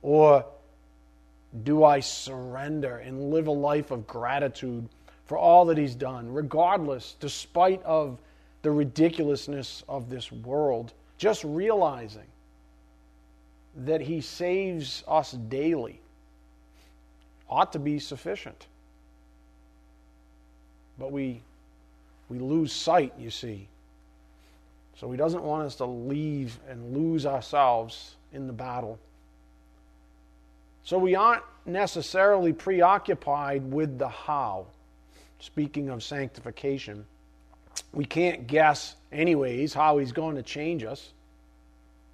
[0.00, 0.44] Or
[1.64, 4.88] do I surrender and live a life of gratitude
[5.26, 8.18] for all that He's done, regardless, despite of
[8.62, 10.92] the ridiculousness of this world?
[11.18, 12.26] Just realizing
[13.84, 16.00] that He saves us daily
[17.48, 18.66] ought to be sufficient.
[20.98, 21.42] But we,
[22.28, 23.68] we lose sight, you see.
[24.98, 28.98] So He doesn't want us to leave and lose ourselves in the battle.
[30.84, 34.66] So we aren't necessarily preoccupied with the how.
[35.38, 37.04] Speaking of sanctification,
[37.92, 41.12] we can't guess, anyways, how He's going to change us.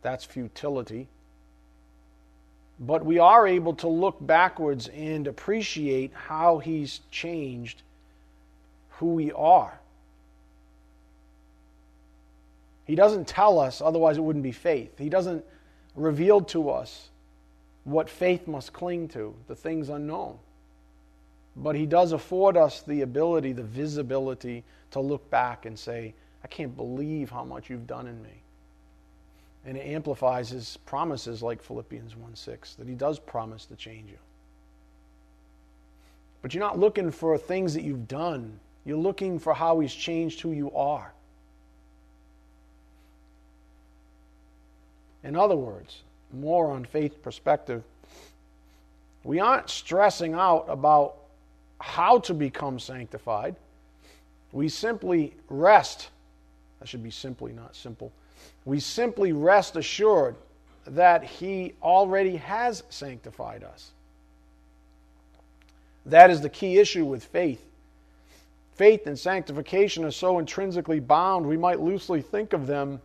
[0.02, 1.08] That's futility.
[2.80, 7.82] But we are able to look backwards and appreciate how He's changed
[8.98, 9.78] who we are.
[12.84, 14.98] He doesn't tell us, otherwise, it wouldn't be faith.
[14.98, 15.44] He doesn't
[15.94, 17.08] reveal to us
[17.84, 20.38] what faith must cling to, the things unknown.
[21.58, 26.46] But He does afford us the ability, the visibility to look back and say, I
[26.46, 28.42] can't believe how much you've done in me.
[29.66, 34.10] And it amplifies His promises like Philippians 1 6, that He does promise to change
[34.10, 34.18] you.
[36.40, 40.40] But you're not looking for things that you've done, you're looking for how He's changed
[40.40, 41.12] who you are.
[45.24, 46.02] In other words,
[46.32, 47.82] more on faith perspective,
[49.24, 51.17] we aren't stressing out about
[51.80, 53.56] how to become sanctified.
[54.52, 56.08] We simply rest.
[56.80, 58.12] That should be simply, not simple.
[58.64, 60.36] We simply rest assured
[60.86, 63.90] that He already has sanctified us.
[66.06, 67.64] That is the key issue with faith.
[68.74, 73.00] Faith and sanctification are so intrinsically bound, we might loosely think of them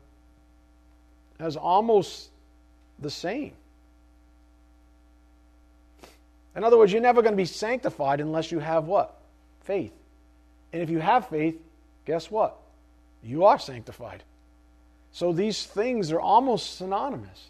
[1.39, 2.29] as almost
[2.99, 3.53] the same.
[6.55, 9.17] In other words, you're never going to be sanctified unless you have what?
[9.61, 9.93] Faith.
[10.71, 11.59] And if you have faith,
[12.05, 12.57] guess what?
[13.23, 14.23] You are sanctified.
[15.11, 17.47] So these things are almost synonymous.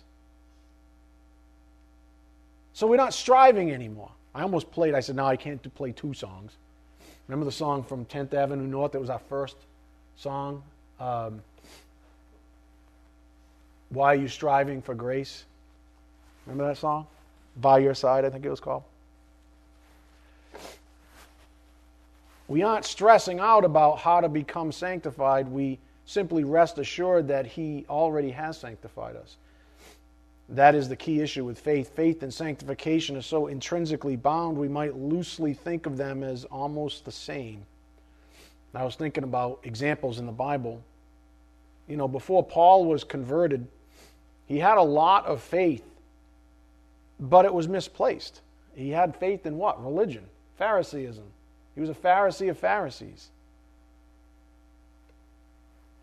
[2.74, 4.12] So we're not striving anymore.
[4.36, 6.54] I almost played, I said, no, I can't play two songs.
[7.28, 8.93] Remember the song from 10th Avenue North?
[8.93, 9.56] That was our first
[10.18, 10.64] song.
[10.99, 11.41] Um,
[13.89, 15.45] why Are You Striving for Grace?
[16.45, 17.08] Remember that song?
[17.58, 18.84] By Your Side, I think it was called.
[22.48, 25.48] We aren't stressing out about how to become sanctified.
[25.48, 29.38] We simply rest assured that He already has sanctified us.
[30.50, 31.96] That is the key issue with faith.
[31.96, 37.06] Faith and sanctification are so intrinsically bound, we might loosely think of them as almost
[37.06, 37.66] the same.
[38.76, 40.84] I was thinking about examples in the Bible.
[41.88, 43.68] You know, before Paul was converted,
[44.48, 45.84] he had a lot of faith,
[47.20, 48.41] but it was misplaced.
[48.76, 49.84] He had faith in what?
[49.84, 50.26] Religion,
[50.58, 51.26] Phariseeism.
[51.76, 53.30] He was a Pharisee of Pharisees.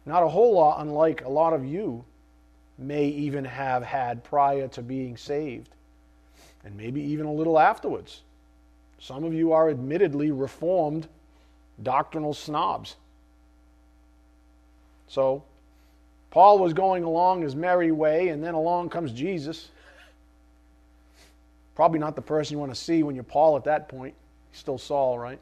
[0.06, 2.04] Not a whole lot unlike a lot of you
[2.78, 5.68] may even have had prior to being saved,
[6.64, 8.22] and maybe even a little afterwards.
[8.98, 11.06] Some of you are admittedly reformed
[11.82, 12.96] doctrinal snobs.
[15.08, 15.42] So,
[16.30, 19.68] Paul was going along his merry way, and then along comes Jesus.
[21.74, 24.14] Probably not the person you want to see when you're Paul at that point.
[24.50, 25.40] He's still Saul, right?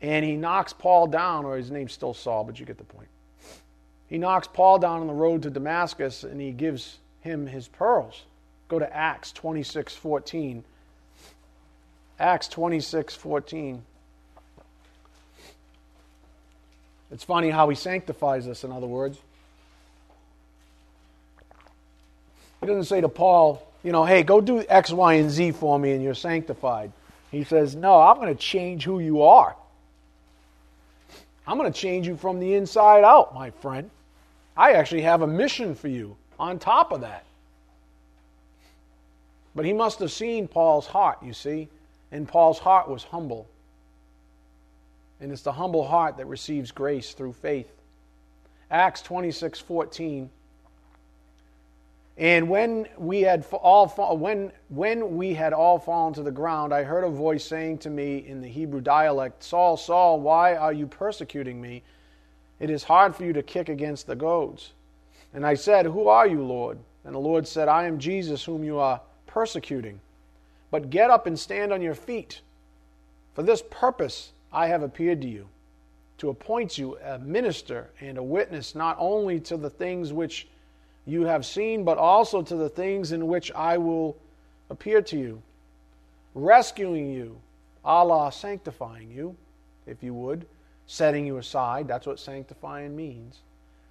[0.00, 3.08] And he knocks Paul down, or his name's still Saul, but you get the point.
[4.08, 8.22] He knocks Paul down on the road to Damascus and he gives him his pearls.
[8.68, 10.64] Go to Acts 26 14.
[12.18, 13.82] Acts 26 14.
[17.10, 19.18] It's funny how he sanctifies us, in other words.
[22.60, 25.78] He doesn't say to Paul, you know, hey, go do X, Y, and Z for
[25.78, 26.92] me and you're sanctified.
[27.30, 29.54] He says, no, I'm going to change who you are.
[31.48, 33.90] I'm going to change you from the inside out, my friend.
[34.54, 37.24] I actually have a mission for you on top of that.
[39.54, 41.68] But he must have seen Paul's heart, you see,
[42.12, 43.48] and Paul's heart was humble.
[45.22, 47.72] And it's the humble heart that receives grace through faith.
[48.70, 50.28] Acts 26 14.
[52.18, 56.82] And when we had all when when we had all fallen to the ground, I
[56.82, 60.88] heard a voice saying to me in the Hebrew dialect, "Saul, Saul, why are you
[60.88, 61.84] persecuting me?
[62.58, 64.72] It is hard for you to kick against the goads."
[65.32, 68.64] And I said, "Who are you, Lord?" And the Lord said, "I am Jesus whom
[68.64, 70.00] you are persecuting.
[70.72, 72.40] But get up and stand on your feet.
[73.32, 75.48] For this purpose I have appeared to you,
[76.18, 80.48] to appoint you a minister and a witness not only to the things which
[81.08, 84.16] you have seen, but also to the things in which I will
[84.68, 85.42] appear to you,
[86.34, 87.40] rescuing you,
[87.82, 89.34] Allah sanctifying you,
[89.86, 90.46] if you would,
[90.86, 91.88] setting you aside.
[91.88, 93.38] That's what sanctifying means.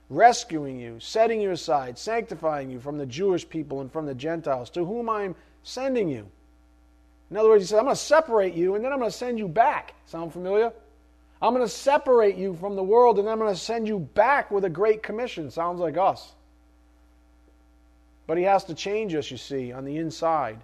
[0.09, 4.69] Rescuing you, setting you aside, sanctifying you from the Jewish people and from the Gentiles,
[4.71, 6.29] to whom I'm sending you.
[7.31, 9.17] In other words, he said, I'm going to separate you and then I'm going to
[9.17, 9.95] send you back.
[10.05, 10.71] Sound familiar?
[11.41, 14.49] I'm going to separate you from the world and I'm going to send you back
[14.51, 15.49] with a great commission.
[15.51, 16.33] Sounds like us.
[18.27, 20.59] But he has to change us, you see, on the inside.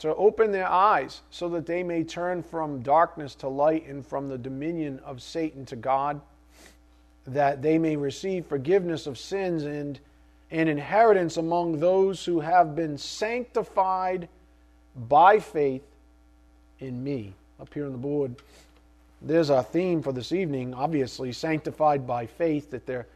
[0.00, 4.28] To open their eyes so that they may turn from darkness to light and from
[4.28, 6.20] the dominion of Satan to God,
[7.28, 10.00] that they may receive forgiveness of sins and
[10.50, 14.28] an inheritance among those who have been sanctified
[15.08, 15.84] by faith
[16.80, 17.32] in me.
[17.60, 18.34] Up here on the board,
[19.22, 20.74] there's our theme for this evening.
[20.74, 23.06] Obviously, sanctified by faith, that they're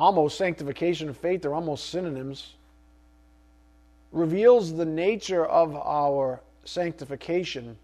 [0.00, 2.54] almost sanctification and faith are almost synonyms,
[4.12, 7.76] reveals the nature of our sanctification.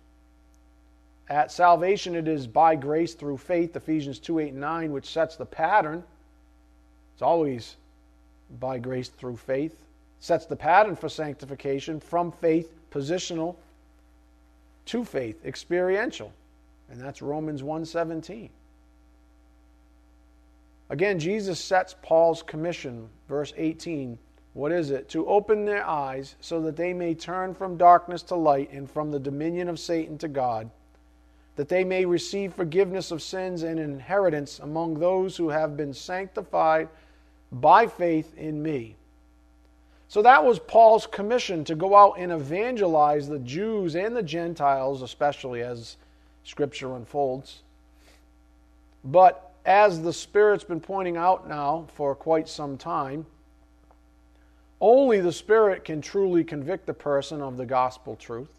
[1.28, 5.36] At salvation, it is by grace through faith, Ephesians 2 8 and 9, which sets
[5.36, 6.02] the pattern.
[7.12, 7.76] It's always
[8.60, 9.76] by grace through faith.
[10.18, 13.56] Sets the pattern for sanctification from faith, positional,
[14.86, 16.32] to faith, experiential.
[16.90, 18.48] And that's Romans 1:17.
[20.88, 24.18] Again, Jesus sets Paul's commission, verse 18.
[24.54, 25.08] What is it?
[25.10, 29.10] To open their eyes so that they may turn from darkness to light and from
[29.10, 30.70] the dominion of Satan to God,
[31.56, 36.88] that they may receive forgiveness of sins and inheritance among those who have been sanctified
[37.52, 38.96] by faith in me.
[40.08, 45.02] So that was Paul's commission to go out and evangelize the Jews and the Gentiles,
[45.02, 45.96] especially as
[46.44, 47.62] Scripture unfolds.
[49.04, 53.26] But as the Spirit's been pointing out now for quite some time,
[54.80, 58.52] only the Spirit can truly convict the person of the gospel truth.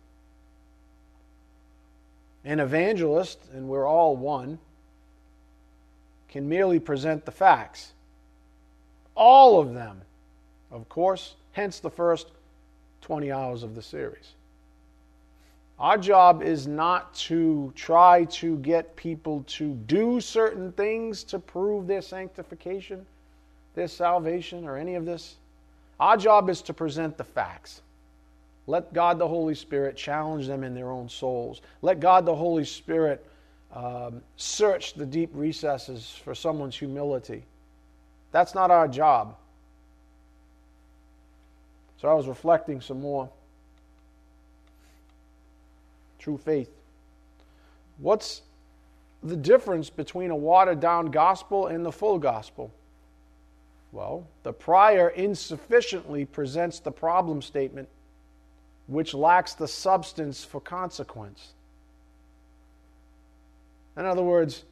[2.43, 4.60] An evangelist, and we're all one,
[6.28, 7.93] can merely present the facts.
[9.16, 10.01] All of them,
[10.72, 12.28] of course, hence the first
[13.01, 14.34] 20 hours of the series.
[15.80, 21.86] Our job is not to try to get people to do certain things to prove
[21.86, 23.05] their sanctification,
[23.75, 25.36] their salvation, or any of this.
[25.99, 27.82] Our job is to present the facts.
[28.65, 31.61] Let God the Holy Spirit challenge them in their own souls.
[31.84, 33.25] Let God the Holy Spirit
[33.73, 37.43] um, search the deep recesses for someone's humility.
[38.32, 39.36] That's not our job.
[42.01, 43.30] So I was reflecting some more
[46.28, 46.69] true faith.
[47.99, 48.41] What's
[49.23, 52.69] the difference between a watered down gospel and the full gospel?
[53.93, 57.88] Well, the prior insufficiently presents the problem statement,
[58.88, 61.53] which lacks the substance for consequence.
[63.95, 64.65] In other words,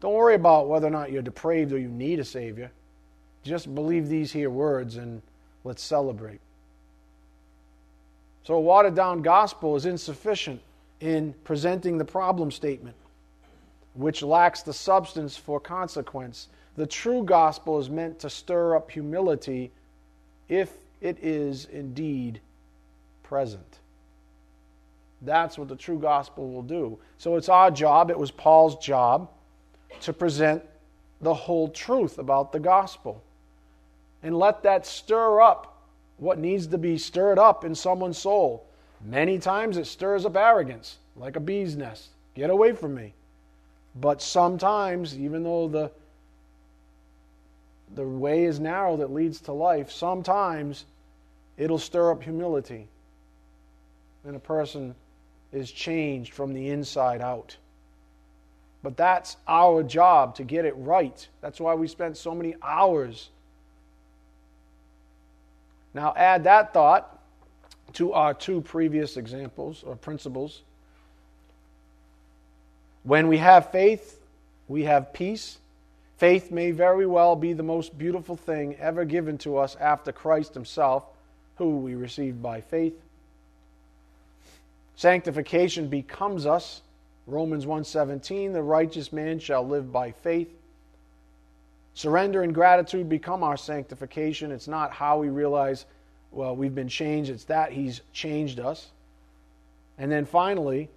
[0.00, 2.70] don't worry about whether or not you're depraved or you need a Savior.
[3.44, 5.22] Just believe these here words and
[5.64, 6.40] let's celebrate.
[8.42, 10.60] So, a watered down gospel is insufficient
[11.00, 12.96] in presenting the problem statement,
[13.94, 16.48] which lacks the substance for consequence.
[16.76, 19.70] The true gospel is meant to stir up humility
[20.48, 22.40] if it is indeed
[23.22, 23.78] present.
[25.22, 26.98] That's what the true gospel will do.
[27.18, 29.28] So it's our job, it was Paul's job,
[30.00, 30.62] to present
[31.20, 33.22] the whole truth about the gospel.
[34.22, 35.82] And let that stir up
[36.18, 38.67] what needs to be stirred up in someone's soul.
[39.04, 42.08] Many times it stirs up arrogance, like a bee's nest.
[42.34, 43.14] Get away from me.
[43.94, 45.90] But sometimes, even though the,
[47.94, 50.84] the way is narrow that leads to life, sometimes
[51.56, 52.88] it'll stir up humility.
[54.24, 54.94] And a person
[55.52, 57.56] is changed from the inside out.
[58.82, 61.26] But that's our job to get it right.
[61.40, 63.30] That's why we spent so many hours.
[65.94, 67.17] Now, add that thought
[67.94, 70.62] to our two previous examples or principles.
[73.02, 74.20] When we have faith,
[74.66, 75.58] we have peace.
[76.18, 80.54] Faith may very well be the most beautiful thing ever given to us after Christ
[80.54, 81.04] Himself,
[81.56, 83.00] who we received by faith.
[84.96, 86.82] Sanctification becomes us.
[87.26, 90.50] Romans 1:17, the righteous man shall live by faith.
[91.94, 94.50] Surrender and gratitude become our sanctification.
[94.50, 95.84] It's not how we realize,
[96.32, 98.88] well, we've been changed, it's that He's changed us.
[99.98, 100.88] And then finally,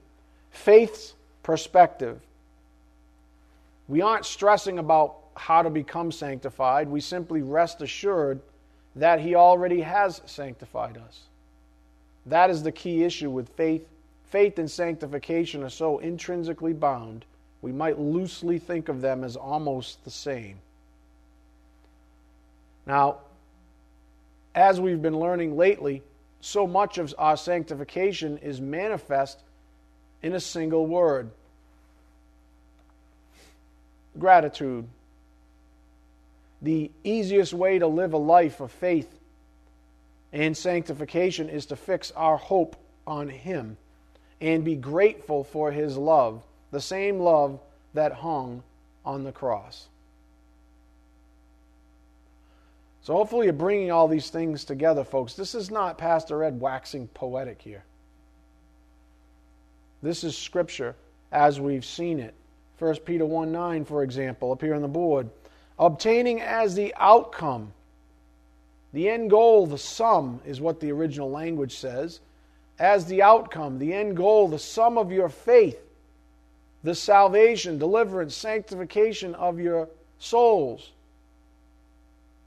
[0.52, 1.14] faith's
[1.44, 2.20] perspective.
[3.88, 6.88] We aren't stressing about how to become sanctified.
[6.88, 8.40] We simply rest assured
[8.96, 11.22] that He already has sanctified us.
[12.26, 13.88] That is the key issue with faith.
[14.30, 17.26] Faith and sanctification are so intrinsically bound,
[17.62, 20.58] we might loosely think of them as almost the same.
[22.86, 23.18] Now,
[24.56, 26.04] as we've been learning lately,
[26.42, 29.42] so much of our sanctification is manifest
[30.22, 31.30] in a single word
[34.18, 34.88] gratitude.
[36.62, 39.20] The easiest way to live a life of faith
[40.34, 42.76] and sanctification is to fix our hope
[43.08, 43.78] on Him
[44.40, 47.60] and be grateful for His love, the same love
[47.94, 48.64] that hung
[49.04, 49.88] on the cross.
[53.12, 55.34] So, hopefully, you're bringing all these things together, folks.
[55.34, 57.84] This is not Pastor Ed waxing poetic here.
[60.02, 60.96] This is Scripture
[61.30, 62.34] as we've seen it.
[62.80, 65.30] 1 Peter 1 9, for example, up here on the board.
[65.78, 67.74] Obtaining as the outcome,
[68.94, 72.22] the end goal, the sum is what the original language says.
[72.80, 75.82] As the outcome, the end goal, the sum of your faith,
[76.86, 80.92] the salvation, deliverance, sanctification of your souls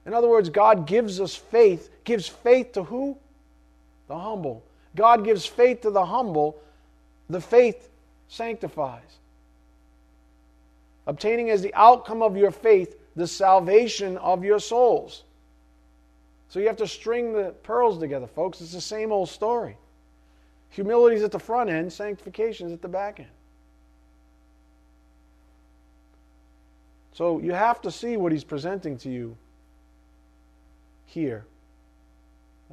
[0.07, 1.91] in other words, God gives us faith.
[2.05, 3.17] Gives faith to who?
[4.09, 4.63] The humble.
[4.95, 6.61] God gives faith to the humble.
[7.31, 7.89] The faith
[8.29, 9.19] sanctifies.
[11.07, 15.23] Obtaining as the outcome of your faith the salvation of your souls.
[16.49, 18.61] So you have to string the pearls together, folks.
[18.61, 19.77] It's the same old story.
[20.71, 23.29] Humility is at the front end, sanctification is at the back end.
[27.13, 29.37] So you have to see what he's presenting to you
[31.15, 31.47] here.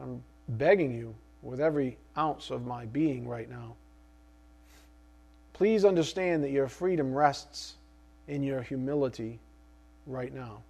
[0.02, 3.76] I'm begging you with every ounce of my being right now.
[5.54, 7.76] Please understand that your freedom rests
[8.28, 9.40] in your humility
[10.08, 10.62] right now.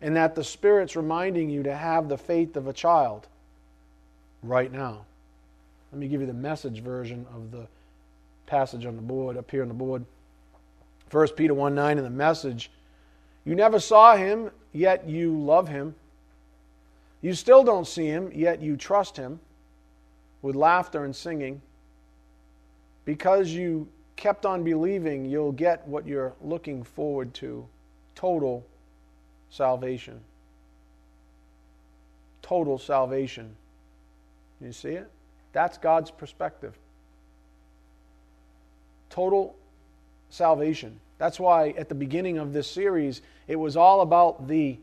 [0.00, 3.26] And that the Spirit's reminding you to have the faith of a child
[4.42, 5.06] right now.
[5.90, 7.66] Let me give you the message version of the
[8.46, 10.04] passage on the board, up here on the board.
[11.10, 12.70] 1 Peter 1 9 in the message.
[13.44, 15.94] You never saw him, yet you love him.
[17.20, 19.40] You still don't see him, yet you trust him
[20.42, 21.60] with laughter and singing.
[23.04, 27.66] Because you kept on believing, you'll get what you're looking forward to
[28.14, 28.64] total
[29.50, 30.20] salvation.
[32.42, 33.54] Total salvation.
[34.60, 35.10] You see it?
[35.52, 36.76] That's God's perspective.
[39.10, 39.54] Total
[40.30, 41.00] salvation.
[41.18, 44.78] That's why at the beginning of this series, it was all about the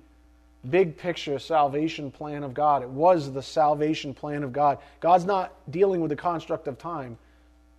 [0.70, 2.82] big picture salvation plan of God.
[2.82, 4.80] It was the salvation plan of God.
[4.99, 7.18] God's not dealing with the construct of time.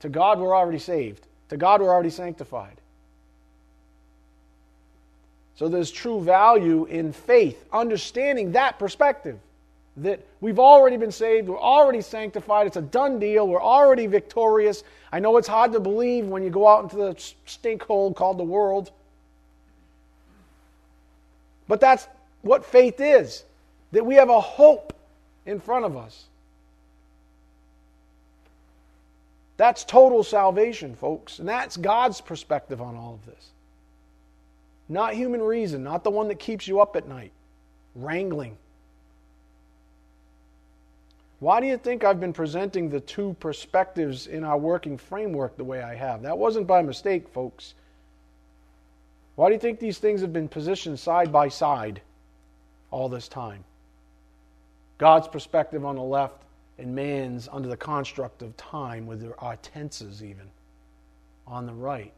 [0.01, 2.81] To God, we're already saved, to God, we're already sanctified.
[5.57, 9.39] So there's true value in faith, understanding that perspective
[9.99, 14.85] that we've already been saved, we're already sanctified, it's a done deal, we're already victorious.
[15.11, 17.17] I know it's hard to believe when you go out into the
[17.47, 18.91] stink hole called the world.
[21.67, 22.07] But that's
[22.43, 23.45] what faith is
[23.93, 24.93] that we have a hope
[25.47, 26.25] in front of us.
[29.57, 31.39] That's total salvation, folks.
[31.39, 33.51] And that's God's perspective on all of this.
[34.89, 37.33] Not human reason, not the one that keeps you up at night,
[37.95, 38.57] wrangling.
[41.39, 45.65] Why do you think I've been presenting the two perspectives in our working framework the
[45.65, 46.23] way I have?
[46.23, 47.75] That wasn't by mistake, folks.
[49.35, 52.01] Why do you think these things have been positioned side by side?
[52.91, 53.65] All this time.
[54.99, 56.43] God's perspective on the left
[56.79, 60.49] and man's under the construct of time with our tenses even
[61.47, 62.13] on the right.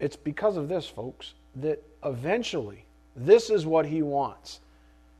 [0.00, 2.84] It's because of this, folks, that eventually
[3.16, 4.60] this is what he wants.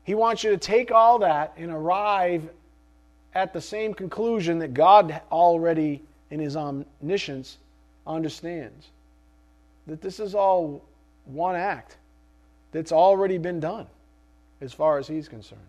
[0.03, 2.49] He wants you to take all that and arrive
[3.33, 7.57] at the same conclusion that God already, in his omniscience,
[8.05, 8.87] understands.
[9.87, 10.83] That this is all
[11.25, 11.97] one act
[12.75, 13.87] that's already been done
[14.59, 15.61] as far as he's concerned.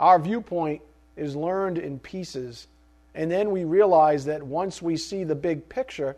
[0.00, 0.80] Our viewpoint
[1.14, 2.66] is learned in pieces,
[3.14, 6.16] and then we realize that once we see the big picture,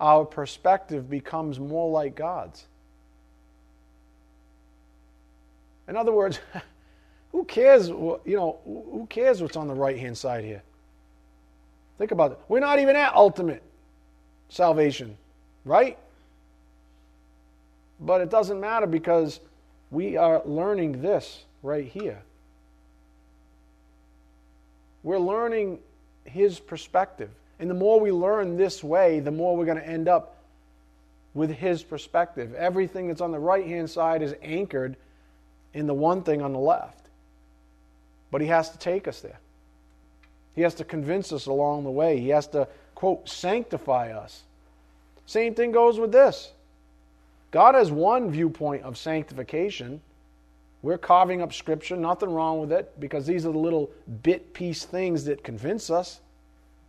[0.00, 2.66] our perspective becomes more like God's.
[5.86, 6.40] In other words,
[7.30, 10.64] who cares, you know, who cares what's on the right hand side here?
[11.96, 12.38] Think about it.
[12.48, 13.62] We're not even at ultimate
[14.48, 15.16] salvation,
[15.64, 15.96] right?
[18.00, 19.40] But it doesn't matter because
[19.90, 22.22] we are learning this right here.
[25.02, 25.78] We're learning
[26.24, 27.30] his perspective.
[27.58, 30.36] And the more we learn this way, the more we're going to end up
[31.34, 32.54] with his perspective.
[32.54, 34.96] Everything that's on the right hand side is anchored
[35.74, 37.08] in the one thing on the left.
[38.30, 39.38] But he has to take us there.
[40.54, 42.18] He has to convince us along the way.
[42.18, 44.42] He has to, quote, sanctify us.
[45.26, 46.50] Same thing goes with this.
[47.50, 50.00] God has one viewpoint of sanctification.
[50.82, 53.90] We're carving up Scripture, nothing wrong with it, because these are the little
[54.22, 56.20] bit piece things that convince us.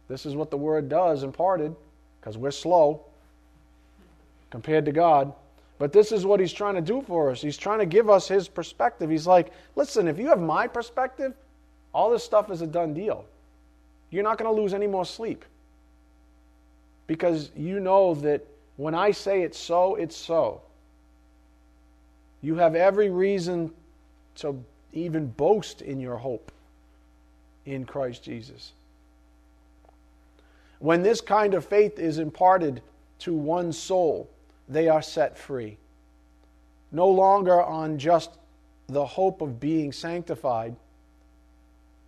[0.07, 1.75] This is what the Word does, imparted,
[2.19, 3.01] because we're slow
[4.49, 5.33] compared to God.
[5.79, 7.41] But this is what He's trying to do for us.
[7.41, 9.09] He's trying to give us His perspective.
[9.09, 11.33] He's like, listen, if you have my perspective,
[11.93, 13.25] all this stuff is a done deal.
[14.11, 15.43] You're not going to lose any more sleep.
[17.07, 18.45] Because you know that
[18.81, 20.63] when I say it's so, it's so.
[22.41, 23.71] You have every reason
[24.37, 24.59] to
[24.91, 26.51] even boast in your hope
[27.67, 28.71] in Christ Jesus.
[30.79, 32.81] When this kind of faith is imparted
[33.19, 34.27] to one soul,
[34.67, 35.77] they are set free.
[36.91, 38.31] No longer on just
[38.87, 40.75] the hope of being sanctified,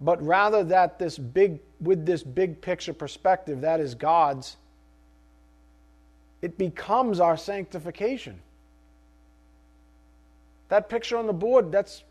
[0.02, 4.58] but rather that this big, with this big picture perspective, that is God's,
[6.44, 8.38] it becomes our sanctification.
[10.68, 12.04] That picture on the board, that's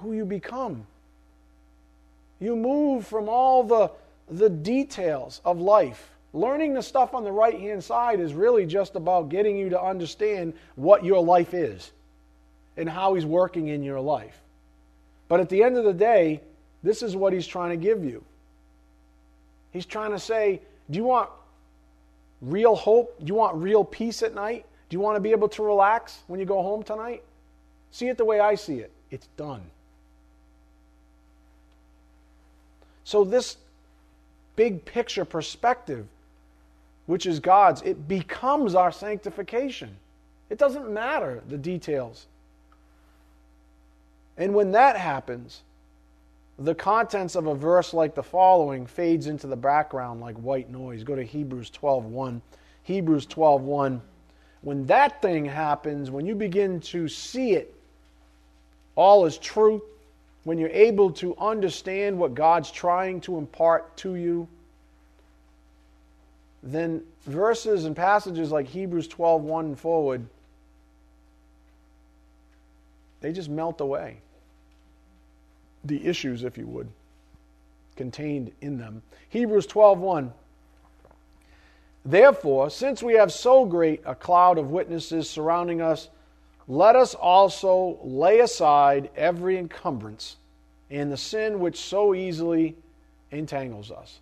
[0.00, 0.86] who you become.
[2.40, 3.90] You move from all the,
[4.30, 6.10] the details of life.
[6.34, 9.82] Learning the stuff on the right hand side is really just about getting you to
[9.82, 11.90] understand what your life is
[12.76, 14.38] and how He's working in your life.
[15.26, 16.42] But at the end of the day,
[16.82, 18.22] this is what He's trying to give you.
[19.72, 20.60] He's trying to say,
[20.90, 21.30] Do you want
[22.40, 23.18] real hope?
[23.18, 24.64] Do you want real peace at night?
[24.88, 27.22] Do you want to be able to relax when you go home tonight?
[27.90, 28.90] See it the way I see it.
[29.10, 29.62] It's done.
[33.04, 33.56] So, this
[34.56, 36.06] big picture perspective,
[37.06, 39.96] which is God's, it becomes our sanctification.
[40.48, 42.26] It doesn't matter the details.
[44.36, 45.62] And when that happens,
[46.60, 51.02] the contents of a verse like the following fades into the background like white noise.
[51.02, 52.42] Go to Hebrews 12:1.
[52.82, 54.02] Hebrews 12:1.
[54.60, 57.74] When that thing happens, when you begin to see it
[58.94, 59.82] all is truth,
[60.44, 64.46] when you're able to understand what God's trying to impart to you,
[66.62, 70.26] then verses and passages like Hebrews 12:1 and forward
[73.20, 74.18] they just melt away.
[75.84, 76.88] The issues, if you would,
[77.96, 79.02] contained in them.
[79.28, 80.32] Hebrews 12:1
[82.04, 86.08] Therefore, since we have so great a cloud of witnesses surrounding us,
[86.66, 90.36] let us also lay aside every encumbrance
[90.90, 92.76] and the sin which so easily
[93.30, 94.20] entangles us.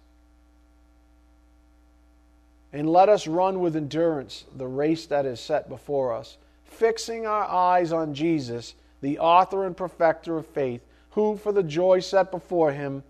[2.72, 7.44] And let us run with endurance the race that is set before us, fixing our
[7.44, 12.72] eyes on Jesus the author and perfecter of faith, who, for the joy set before
[12.72, 13.02] him,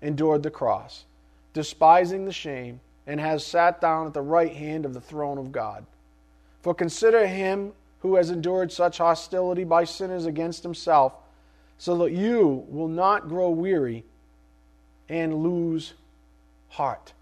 [0.00, 1.04] endured the cross,
[1.52, 5.52] despising the shame, and has sat down at the right hand of the throne of
[5.52, 5.86] God.
[6.60, 11.14] For consider him who has endured such hostility by sinners against himself,
[11.78, 14.04] so that you will not grow weary
[15.08, 15.94] and lose
[16.68, 17.12] heart.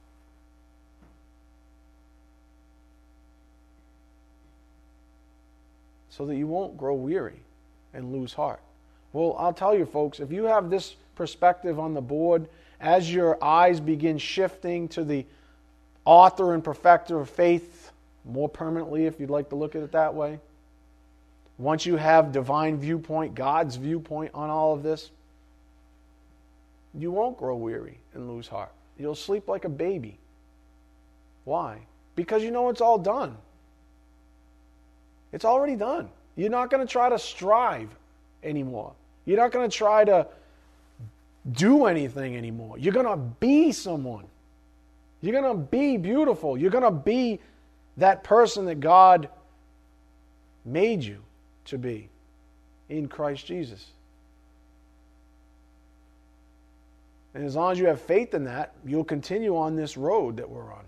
[6.11, 7.41] So that you won't grow weary
[7.95, 8.61] and lose heart.
[9.13, 12.49] Well, I'll tell you, folks, if you have this perspective on the board,
[12.81, 15.27] as your eyes begin shifting to the
[16.05, 17.91] author and perfecter of faith,
[18.25, 20.39] more permanently, if you'd like to look at it that way,
[21.59, 25.11] once you have divine viewpoint, God's viewpoint on all of this,
[26.95, 28.73] you won't grow weary and lose heart.
[28.99, 30.19] You'll sleep like a baby.
[31.45, 31.79] Why?
[32.17, 33.37] Because you know it's all done.
[35.33, 36.09] It's already done.
[36.37, 37.89] You're not going to try to strive
[38.43, 38.93] anymore.
[39.25, 40.27] You're not going to try to
[41.53, 42.79] do anything anymore.
[42.79, 44.25] You're going to be someone.
[45.21, 46.57] You're going to be beautiful.
[46.57, 47.41] You're going to be
[47.97, 49.29] that person that God
[50.65, 51.19] made you
[51.67, 52.09] to be
[52.89, 53.85] in Christ Jesus.
[57.35, 60.51] And as long as you have faith in that, you'll continue on this road that
[60.51, 60.85] we're on.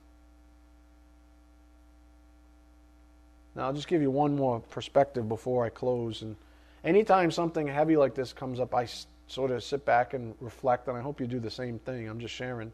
[3.55, 6.23] Now, I'll just give you one more perspective before I close.
[6.23, 6.37] And
[6.85, 8.89] anytime something heavy like this comes up, I
[9.27, 12.09] sort of sit back and reflect, and I hope you do the same thing.
[12.09, 12.73] I'm just sharing.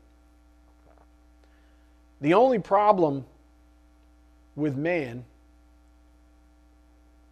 [2.21, 3.25] The only problem
[4.57, 5.25] with man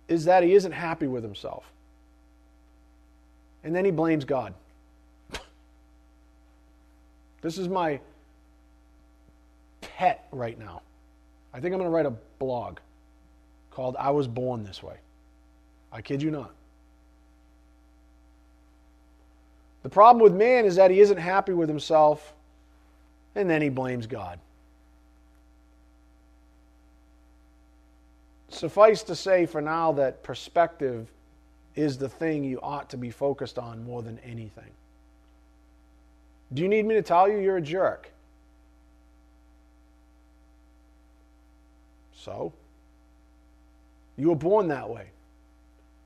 [0.09, 1.65] is that he isn't happy with himself.
[3.65, 4.55] And then he blames God.
[7.43, 7.99] this is my
[9.81, 10.83] pet right now.
[11.53, 12.79] I think I'm going to write a blog
[13.73, 14.99] called I Was Born This Way.
[15.91, 16.55] I kid you not.
[19.87, 22.35] The problem with man is that he isn't happy with himself
[23.37, 24.41] and then he blames God.
[28.49, 31.07] Suffice to say for now that perspective
[31.77, 34.73] is the thing you ought to be focused on more than anything.
[36.53, 38.11] Do you need me to tell you you're a jerk?
[42.13, 42.53] So?
[44.17, 45.11] You were born that way.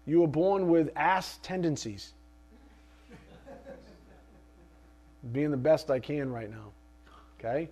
[0.04, 2.12] You were born with ass tendencies.
[5.32, 6.72] Being the best I can right now.
[7.38, 7.68] Okay?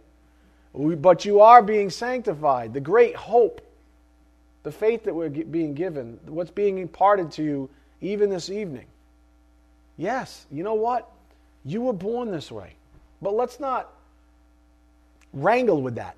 [0.74, 2.74] But you are being sanctified.
[2.74, 3.60] The great hope,
[4.62, 7.70] the faith that we're being given, what's being imparted to you
[8.00, 8.86] even this evening.
[9.96, 11.10] Yes, you know what?
[11.64, 12.74] You were born this way.
[13.20, 13.92] But let's not
[15.32, 16.16] wrangle with that.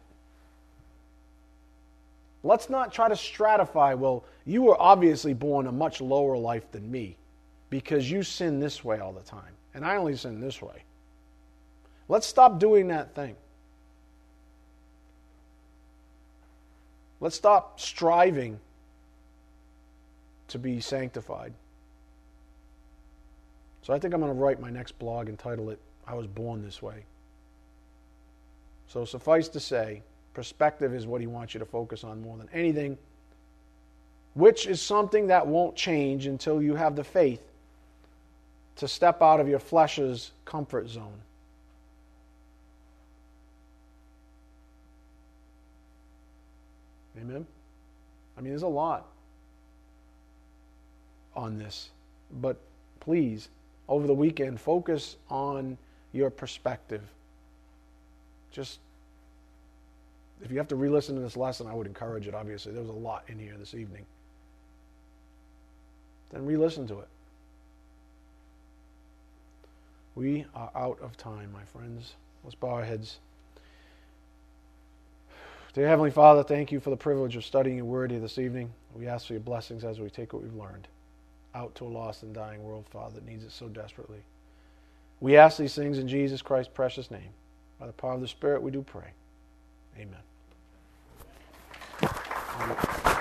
[2.43, 6.91] Let's not try to stratify, well, you were obviously born a much lower life than
[6.91, 7.17] me
[7.69, 10.85] because you sin this way all the time, and I only sin this way.
[12.11, 13.37] Let's stop doing that thing.
[17.21, 18.59] Let's stop striving
[20.49, 21.53] to be sanctified.
[23.83, 26.27] So I think I'm going to write my next blog and title it, I Was
[26.27, 27.05] Born This Way.
[28.89, 30.03] So suffice to say,
[30.35, 32.99] Perspective is what he wants you to focus on more than anything,
[34.35, 37.43] which is something that won't change until you have the faith
[38.77, 41.21] to step out of your flesh's comfort zone.
[47.21, 47.47] Amen?
[48.37, 49.07] I mean, there's a lot
[51.37, 51.91] on this,
[52.41, 52.57] but
[53.01, 53.49] please,
[53.89, 55.77] over the weekend, focus on
[56.13, 57.03] your perspective.
[58.51, 58.81] Just
[60.43, 62.73] if you have to re listen to this lesson, I would encourage it, obviously.
[62.73, 64.07] There was a lot in here this evening.
[66.31, 67.09] Then re listen to it.
[70.15, 72.15] We are out of time, my friends.
[72.43, 73.19] Let's bow our heads.
[75.73, 78.73] Dear Heavenly Father, thank you for the privilege of studying your word here this evening.
[78.93, 80.89] We ask for your blessings as we take what we've learned
[81.55, 84.23] out to a lost and dying world, Father, that needs it so desperately.
[85.21, 87.31] We ask these things in Jesus Christ's precious name.
[87.79, 89.13] By the power of the Spirit, we do pray.
[89.97, 90.17] Amen.
[92.03, 93.20] You.